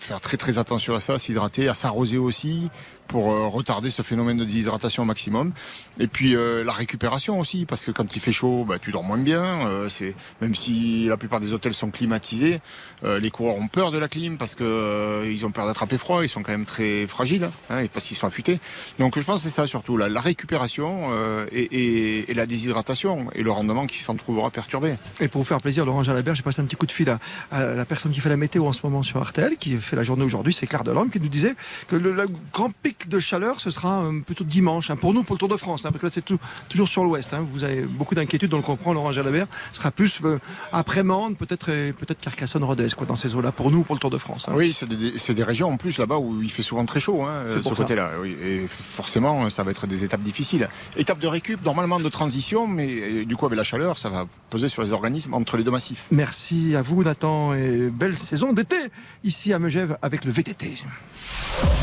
faire 0.00 0.20
très 0.20 0.38
très 0.38 0.58
attention 0.58 0.94
à 0.94 1.00
ça, 1.00 1.18
s'hydrater, 1.18 1.68
à 1.68 1.74
s'arroser 1.74 2.18
aussi 2.18 2.70
pour 3.10 3.32
euh, 3.32 3.48
retarder 3.48 3.90
ce 3.90 4.02
phénomène 4.02 4.36
de 4.36 4.44
déshydratation 4.44 5.02
au 5.02 5.06
maximum. 5.06 5.52
Et 5.98 6.06
puis 6.06 6.36
euh, 6.36 6.62
la 6.62 6.72
récupération 6.72 7.40
aussi, 7.40 7.66
parce 7.66 7.84
que 7.84 7.90
quand 7.90 8.14
il 8.14 8.20
fait 8.20 8.30
chaud, 8.30 8.64
bah, 8.64 8.76
tu 8.80 8.92
dors 8.92 9.02
moins 9.02 9.18
bien. 9.18 9.66
euh, 9.66 9.88
c'est 9.88 10.14
même 10.40 10.54
si 10.54 11.06
la 11.06 11.16
plupart 11.16 11.40
des 11.40 11.52
hôtels 11.52 11.74
sont 11.74 11.90
climatisés, 11.90 12.60
les 13.02 13.30
coureurs 13.30 13.56
ont 13.56 13.66
peur 13.66 13.90
de 13.90 13.98
la 13.98 14.08
clim 14.08 14.36
parce 14.36 14.54
que 14.54 15.24
ils 15.26 15.44
ont 15.46 15.50
peur 15.50 15.66
d'attraper 15.66 15.98
froid. 15.98 16.22
Ils 16.22 16.28
sont 16.28 16.42
quand 16.42 16.52
même 16.52 16.66
très 16.66 17.06
fragiles, 17.06 17.50
hein, 17.70 17.86
parce 17.92 18.04
qu'ils 18.04 18.16
sont 18.16 18.26
affûtés. 18.26 18.60
Donc 18.98 19.18
je 19.18 19.24
pense 19.24 19.42
que 19.42 19.48
c'est 19.48 19.54
ça 19.54 19.66
surtout, 19.66 19.96
la, 19.96 20.20
récupération 20.20 21.10
et, 21.50 22.26
la 22.34 22.46
déshydratation 22.46 23.28
et 23.34 23.42
le 23.42 23.50
rendement 23.50 23.86
qui 23.86 23.98
s'en 24.00 24.14
trouvera 24.14 24.50
perturbé. 24.50 24.96
Et 25.20 25.28
pour 25.28 25.40
vous 25.40 25.46
faire 25.46 25.60
plaisir, 25.62 25.86
Laurent 25.86 26.02
Jalabert, 26.02 26.34
j'ai 26.34 26.42
passé 26.42 26.60
un 26.60 26.66
petit 26.66 26.76
coup 26.76 26.86
de 26.86 26.92
fil 26.92 27.08
à, 27.50 27.74
la 27.74 27.84
personne 27.86 28.12
qui 28.12 28.20
fait 28.20 28.28
la 28.28 28.36
météo 28.36 28.66
en 28.66 28.74
ce 28.74 28.80
moment 28.84 29.02
sur 29.02 29.22
RTL, 29.22 29.56
qui 29.56 29.78
fait 29.78 29.96
la 29.96 30.04
journée 30.04 30.24
aujourd'hui, 30.24 30.52
c'est 30.52 30.66
Claire 30.66 30.84
Delorme, 30.84 31.08
qui 31.08 31.20
nous 31.20 31.28
disait 31.28 31.54
que 31.88 31.96
le 31.96 32.28
grand 32.52 32.70
pic 32.82 32.99
de 33.08 33.20
chaleur, 33.20 33.60
ce 33.60 33.70
sera 33.70 34.04
euh, 34.04 34.20
plutôt 34.20 34.44
dimanche, 34.44 34.90
hein, 34.90 34.96
pour 34.96 35.12
nous, 35.14 35.22
pour 35.22 35.34
le 35.34 35.38
Tour 35.38 35.48
de 35.48 35.56
France, 35.56 35.84
hein, 35.86 35.90
parce 35.90 36.00
que 36.00 36.06
là, 36.06 36.12
c'est 36.14 36.24
tout- 36.24 36.38
toujours 36.68 36.88
sur 36.88 37.04
l'ouest. 37.04 37.32
hein. 37.32 37.46
vous 37.52 37.64
avez 37.64 37.82
beaucoup 37.82 38.14
d'inquiétudes, 38.14 38.52
on 38.54 38.58
le 38.58 38.62
comprend, 38.62 38.92
Laurent 38.92 39.12
Jalabert, 39.12 39.46
ce 39.72 39.78
sera 39.80 39.90
plus 39.90 40.18
euh, 40.24 40.38
après 40.72 41.02
Mende, 41.02 41.36
peut-être 41.36 41.70
euh, 41.70 41.92
peut-être 41.92 42.20
Carcassonne-Rodez, 42.20 42.88
quoi, 42.96 43.06
dans 43.06 43.16
ces 43.16 43.34
eaux-là, 43.34 43.52
pour 43.52 43.70
nous, 43.70 43.82
pour 43.82 43.94
le 43.94 44.00
Tour 44.00 44.10
de 44.10 44.18
France. 44.18 44.46
hein. 44.48 44.52
Oui, 44.56 44.72
c'est 44.72 44.88
des, 44.88 45.18
c'est 45.18 45.34
des 45.34 45.44
régions 45.44 45.68
en 45.70 45.76
plus 45.76 45.98
là-bas 45.98 46.18
où 46.18 46.42
il 46.42 46.50
fait 46.50 46.62
souvent 46.62 46.84
très 46.84 47.00
chaud, 47.00 47.24
C'est 47.46 47.54
pour 47.56 47.64
ce 47.64 47.68
ça. 47.70 47.74
côté-là. 47.76 48.10
Oui. 48.20 48.36
Et 48.42 48.66
forcément, 48.68 49.48
ça 49.50 49.62
va 49.62 49.70
être 49.70 49.86
des 49.86 50.04
étapes 50.04 50.22
difficiles. 50.22 50.68
Étape 50.96 51.18
de 51.18 51.26
récup, 51.26 51.64
normalement 51.64 52.00
de 52.00 52.08
transition, 52.08 52.66
mais 52.66 53.24
du 53.24 53.36
coup 53.36 53.46
avec 53.46 53.56
la 53.56 53.64
chaleur, 53.64 53.98
ça 53.98 54.08
va 54.10 54.26
peser 54.50 54.68
sur 54.68 54.82
les 54.82 54.92
organismes 54.92 55.34
entre 55.34 55.56
les 55.56 55.64
deux 55.64 55.70
massifs. 55.70 56.06
Merci 56.10 56.74
à 56.76 56.82
vous, 56.82 57.02
Nathan, 57.02 57.54
et 57.54 57.90
belle 57.90 58.18
saison 58.18 58.52
d'été 58.52 58.76
ici 59.24 59.52
à 59.52 59.58
Megève 59.58 59.96
avec 60.02 60.24
le 60.24 60.30
VTT. 60.32 60.74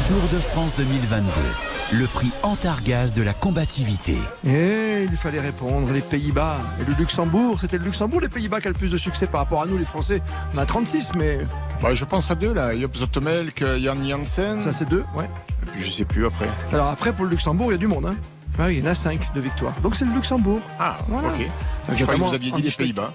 Tour 0.08 0.22
de 0.32 0.38
France 0.40 0.76
2022. 1.10 2.00
Le 2.00 2.06
prix 2.08 2.32
Antargaz 2.44 3.14
de 3.14 3.22
la 3.22 3.34
combativité. 3.34 4.18
Et 4.46 5.06
il 5.10 5.16
fallait 5.18 5.40
répondre, 5.40 5.90
les 5.94 6.02
Pays-Bas 6.02 6.58
et 6.82 6.86
le 6.90 6.94
Luxembourg. 6.98 7.60
C'était 7.62 7.78
le 7.78 7.86
Luxembourg, 7.86 8.20
les 8.20 8.28
Pays-Bas 8.30 8.60
qui 8.60 8.68
a 8.68 8.72
le 8.72 8.76
plus 8.76 8.92
de 8.92 8.98
succès 8.98 9.26
par 9.26 9.40
rapport 9.42 9.62
à 9.62 9.66
nous, 9.68 9.78
les 9.78 9.86
Français. 9.86 10.22
On 10.54 10.58
a 10.58 10.66
36, 10.66 11.12
mais. 11.16 11.40
Bah, 11.82 11.94
je 11.94 12.04
pense 12.04 12.30
à 12.30 12.36
deux 12.36 12.54
là, 12.54 12.78
Job 12.78 12.94
Zotemelk, 12.96 13.64
Jan 13.80 13.96
Janssen. 14.04 14.60
Ça, 14.60 14.74
c'est 14.74 14.90
deux, 14.90 15.06
ouais. 15.16 15.30
Et 15.64 15.72
puis 15.72 15.84
je 15.86 15.92
sais 15.92 16.06
plus 16.06 16.26
après. 16.26 16.50
Alors 16.74 16.88
après, 16.88 17.14
pour 17.14 17.24
le 17.26 17.32
Luxembourg, 17.32 17.68
il 17.70 17.74
y 17.74 17.76
a 17.76 17.80
du 17.80 17.88
monde. 17.88 18.06
Hein. 18.06 18.16
Ouais, 18.60 18.76
il 18.76 18.84
y 18.84 18.88
en 18.88 18.92
a 18.92 18.96
5 18.96 19.34
de 19.36 19.40
victoires. 19.40 19.76
Donc 19.84 19.96
c'est 19.96 20.04
le 20.06 20.12
Luxembourg. 20.12 20.60
Ah, 20.80 20.98
Voilà. 21.08 21.30
ok. 21.30 21.38
Donc, 21.38 21.46
Je 21.46 21.52
croyais 21.86 21.96
que 21.96 22.02
notamment 22.12 22.28
vous 22.28 22.34
aviez 22.36 22.52
dit 22.52 22.62
les. 22.64 22.72
Pays-Bas. 22.72 23.14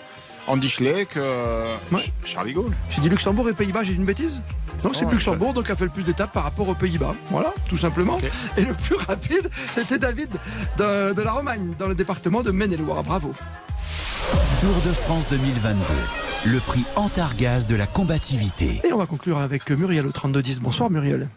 Andy 0.49 0.69
Schleck, 0.69 1.17
euh, 1.17 1.77
Ch- 1.93 2.13
Charlie 2.25 2.53
Gaulle. 2.53 2.73
J'ai 2.91 3.01
dit 3.01 3.09
Luxembourg 3.09 3.49
et 3.49 3.53
Pays-Bas, 3.53 3.83
j'ai 3.85 3.93
dit 3.93 3.99
une 3.99 4.05
bêtise 4.05 4.43
Non, 4.85 4.93
c'est 4.93 5.05
Oh, 5.07 5.11
Luxembourg, 5.11 5.55
donc 5.55 5.71
a 5.71 5.77
fait 5.77 5.85
le 5.85 5.91
plus 5.91 6.03
d'étapes 6.03 6.33
par 6.33 6.43
rapport 6.43 6.69
aux 6.69 6.75
Pays-Bas. 6.75 7.15
Voilà, 7.27 7.53
tout 7.69 7.77
simplement. 7.77 8.19
Et 8.57 8.63
le 8.63 8.75
plus 8.75 8.97
rapide, 8.97 9.49
c'était 9.69 9.99
David 9.99 10.31
de, 10.79 11.13
de 11.15 11.23
la 11.23 11.33
Romagne, 11.33 11.75
dans 11.79 11.87
le 11.89 11.95
département 11.95 12.43
de 12.43 12.51
Maine-et-Loire. 12.51 13.03
Bravo. 13.05 13.33
Tour 14.61 14.75
de 14.85 14.93
France 14.93 15.29
2022. 15.29 15.79
Le 16.53 16.59
prix 16.59 16.85
Antargaz 16.97 17.67
de 17.69 17.77
la 17.77 17.87
combativité. 17.87 18.81
Et 18.85 18.93
on 18.93 18.99
va 18.99 19.07
conclure 19.07 19.39
avec 19.39 19.71
Muriel 19.71 20.07
au 20.07 20.13
3210. 20.13 20.61
Bonsoir 20.61 20.91
Muriel. 20.91 21.29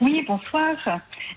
Oui, 0.00 0.22
bonsoir. 0.26 0.74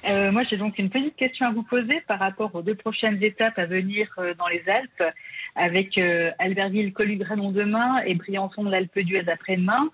Euh, 0.10 0.32
moi, 0.32 0.44
j'ai 0.50 0.58
donc 0.58 0.78
une 0.78 0.90
petite 0.90 1.16
question 1.16 1.48
à 1.48 1.52
vous 1.52 1.64
poser 1.64 2.02
par 2.08 2.20
rapport 2.20 2.54
aux 2.56 2.62
deux 2.62 2.76
prochaines 2.76 3.22
étapes 3.24 3.58
à 3.58 3.66
venir 3.66 4.08
euh, 4.18 4.34
dans 4.38 4.48
les 4.48 4.64
Alpes, 4.68 5.14
avec 5.58 5.98
euh, 5.98 6.32
Albertville-Colugranon 6.40 7.52
demain 7.52 7.98
et 8.06 8.14
Briançon 8.16 8.64
de 8.64 8.70
l'Alpe 8.72 9.00
d'Huez 9.00 9.28
après-demain. 9.30 9.90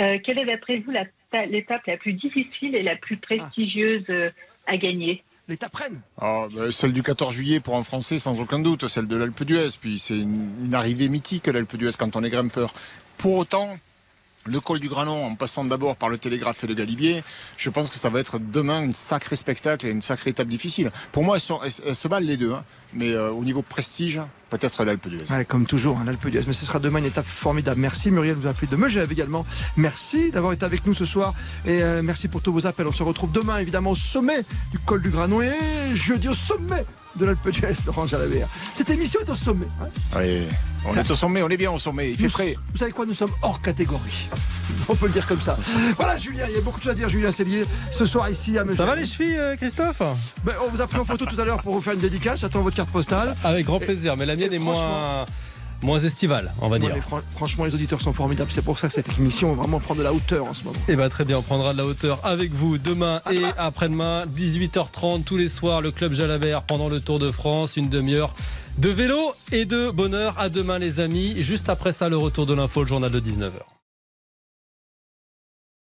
Euh, 0.00 0.18
quelle 0.22 0.38
est 0.38 0.44
d'après 0.44 0.78
vous 0.78 0.92
l'étape 1.50 1.86
la 1.86 1.96
plus 1.96 2.12
difficile 2.12 2.74
et 2.74 2.82
la 2.82 2.94
plus 2.96 3.16
prestigieuse 3.16 4.04
euh, 4.10 4.30
à 4.66 4.76
gagner? 4.76 5.22
L'étape 5.48 5.74
Rennes 5.74 6.00
Ah, 6.20 6.46
bah, 6.54 6.70
celle 6.70 6.92
du 6.92 7.02
14 7.02 7.34
juillet 7.34 7.58
pour 7.60 7.76
un 7.76 7.82
Français, 7.82 8.18
sans 8.18 8.38
aucun 8.38 8.58
doute, 8.58 8.86
celle 8.86 9.06
de 9.08 9.16
l'Alpe 9.16 9.44
d'Huez. 9.44 9.68
Puis 9.80 9.98
c'est 9.98 10.18
une, 10.18 10.50
une 10.66 10.74
arrivée 10.74 11.08
mythique, 11.08 11.46
l'Alpe 11.46 11.76
d'Huez, 11.76 11.92
quand 11.98 12.14
on 12.16 12.22
est 12.22 12.28
grimpeur. 12.30 12.74
Pour 13.16 13.36
autant, 13.36 13.70
le 14.44 14.60
col 14.60 14.78
du 14.78 14.88
Granon, 14.90 15.24
en 15.24 15.34
passant 15.36 15.64
d'abord 15.64 15.96
par 15.96 16.10
le 16.10 16.18
Télégraphe 16.18 16.64
et 16.64 16.66
le 16.66 16.74
Galibier, 16.74 17.22
je 17.56 17.70
pense 17.70 17.88
que 17.88 17.96
ça 17.96 18.10
va 18.10 18.20
être 18.20 18.38
demain 18.38 18.82
une 18.82 18.92
sacré 18.92 19.36
spectacle 19.36 19.86
et 19.86 19.90
une 19.90 20.02
sacrée 20.02 20.30
étape 20.30 20.48
difficile. 20.48 20.90
Pour 21.12 21.24
moi, 21.24 21.36
elles, 21.36 21.40
sont- 21.42 21.60
elles- 21.62 21.82
elles 21.86 21.96
se 21.96 22.08
valent 22.08 22.26
les 22.26 22.36
deux, 22.36 22.52
hein. 22.52 22.64
Mais 22.94 23.10
euh, 23.12 23.30
au 23.30 23.44
niveau 23.44 23.62
prestige, 23.62 24.20
peut-être 24.50 24.84
l'Alpe 24.84 25.08
d'Huez. 25.08 25.30
Ouais, 25.30 25.44
comme 25.44 25.66
toujours, 25.66 25.98
hein, 25.98 26.04
l'Alpe 26.06 26.26
d'Huez. 26.28 26.42
Mais 26.46 26.52
ce 26.52 26.64
sera 26.66 26.78
demain 26.78 26.98
une 27.00 27.04
étape 27.04 27.26
formidable. 27.26 27.80
Merci 27.80 28.10
Muriel, 28.10 28.36
vous 28.36 28.48
appelez 28.48 28.66
de 28.66 28.76
Megève 28.76 29.12
également. 29.12 29.44
Merci 29.76 30.30
d'avoir 30.30 30.52
été 30.52 30.64
avec 30.64 30.86
nous 30.86 30.94
ce 30.94 31.04
soir. 31.04 31.34
Et 31.66 31.82
euh, 31.82 32.02
merci 32.02 32.28
pour 32.28 32.40
tous 32.42 32.52
vos 32.52 32.66
appels. 32.66 32.86
On 32.86 32.92
se 32.92 33.02
retrouve 33.02 33.30
demain, 33.32 33.58
évidemment, 33.58 33.90
au 33.90 33.96
sommet 33.96 34.40
du 34.70 34.78
col 34.78 35.02
du 35.02 35.10
Granon 35.10 35.42
et 35.42 35.52
jeudi 35.94 36.28
au 36.28 36.34
sommet 36.34 36.84
de 37.16 37.24
l'Alpe 37.24 37.48
d'Huez, 37.50 37.72
Laurent 37.86 38.06
Jalabert. 38.06 38.48
Cette 38.74 38.90
émission 38.90 39.20
est 39.20 39.28
au 39.30 39.34
sommet. 39.34 39.66
hein. 39.82 39.88
Oui, 40.16 40.44
on 40.86 40.94
est 40.94 41.10
au 41.10 41.14
sommet, 41.14 41.42
on 41.42 41.48
est 41.48 41.56
bien 41.56 41.70
au 41.72 41.78
sommet, 41.78 42.10
il 42.12 42.16
fait 42.16 42.24
Nous- 42.24 42.28
frais. 42.30 42.56
Vous 42.72 42.78
savez 42.78 42.92
quoi, 42.92 43.06
nous 43.06 43.14
sommes 43.14 43.32
hors 43.42 43.60
catégorie. 43.60 44.28
On 44.90 44.94
peut 44.94 45.06
le 45.06 45.12
dire 45.12 45.26
comme 45.26 45.40
ça. 45.40 45.58
Voilà, 45.98 46.16
Julien, 46.16 46.44
il 46.48 46.54
y 46.54 46.58
a 46.58 46.60
beaucoup 46.62 46.78
de 46.78 46.84
choses 46.84 46.92
à 46.92 46.94
dire, 46.94 47.08
Julien 47.10 47.30
Cellier, 47.30 47.64
ce 47.90 48.04
soir 48.06 48.30
ici 48.30 48.56
à 48.56 48.62
Megève. 48.64 48.76
Ça 48.78 48.86
va 48.86 48.94
les 48.96 49.04
chevilles, 49.04 49.36
euh, 49.36 49.56
Christophe? 49.56 50.00
Ben, 50.44 50.54
On 50.66 50.70
vous 50.70 50.80
a 50.80 50.86
pris 50.86 50.98
en 50.98 51.04
photo 51.04 51.26
tout 51.26 51.38
à 51.38 51.44
l'heure 51.44 51.60
pour 51.62 51.74
vous 51.74 51.80
faire 51.82 51.92
une 51.92 52.00
dédicace. 52.00 52.40
J'attends 52.40 52.62
votre 52.62 52.76
carte 52.78 52.90
postale. 52.90 53.34
Avec 53.44 53.66
grand 53.66 53.78
plaisir, 53.80 54.16
mais 54.16 54.24
la 54.26 54.36
mienne 54.36 54.52
et 54.52 54.56
est 54.56 54.58
moins, 54.60 55.24
moins 55.82 55.98
estivale, 56.00 56.52
on 56.60 56.68
va 56.68 56.78
dire. 56.78 56.94
fran- 57.02 57.20
franchement, 57.34 57.64
les 57.64 57.74
auditeurs 57.74 58.00
sont 58.00 58.12
formidables. 58.12 58.50
C'est 58.50 58.64
pour 58.64 58.78
ça 58.78 58.88
que 58.88 58.94
cette 58.94 59.18
émission 59.18 59.52
vraiment 59.54 59.80
prend 59.80 59.94
de 59.94 60.02
la 60.02 60.12
hauteur 60.12 60.44
en 60.46 60.54
ce 60.54 60.64
moment. 60.64 60.78
Eh 60.88 60.96
ben 60.96 61.08
très 61.08 61.24
bien, 61.24 61.38
on 61.38 61.42
prendra 61.42 61.72
de 61.72 61.78
la 61.78 61.84
hauteur 61.86 62.20
avec 62.24 62.52
vous 62.52 62.78
demain 62.78 63.20
et 63.32 63.42
après-demain, 63.58 64.26
18h30 64.26 65.24
tous 65.24 65.36
les 65.36 65.48
soirs, 65.48 65.80
le 65.80 65.90
club 65.90 66.12
Jalabert 66.12 66.62
pendant 66.62 66.88
le 66.88 67.00
Tour 67.00 67.18
de 67.18 67.30
France, 67.30 67.76
une 67.76 67.88
demi-heure 67.88 68.34
de 68.78 68.88
vélo 68.90 69.18
et 69.52 69.64
de 69.64 69.90
bonheur. 69.90 70.34
À 70.38 70.48
demain 70.48 70.78
les 70.78 71.00
amis. 71.00 71.34
Juste 71.42 71.68
après 71.68 71.92
ça, 71.92 72.08
le 72.08 72.16
retour 72.16 72.46
de 72.46 72.54
l'info, 72.54 72.82
le 72.82 72.88
journal 72.88 73.10
de 73.10 73.20
19h. 73.20 73.62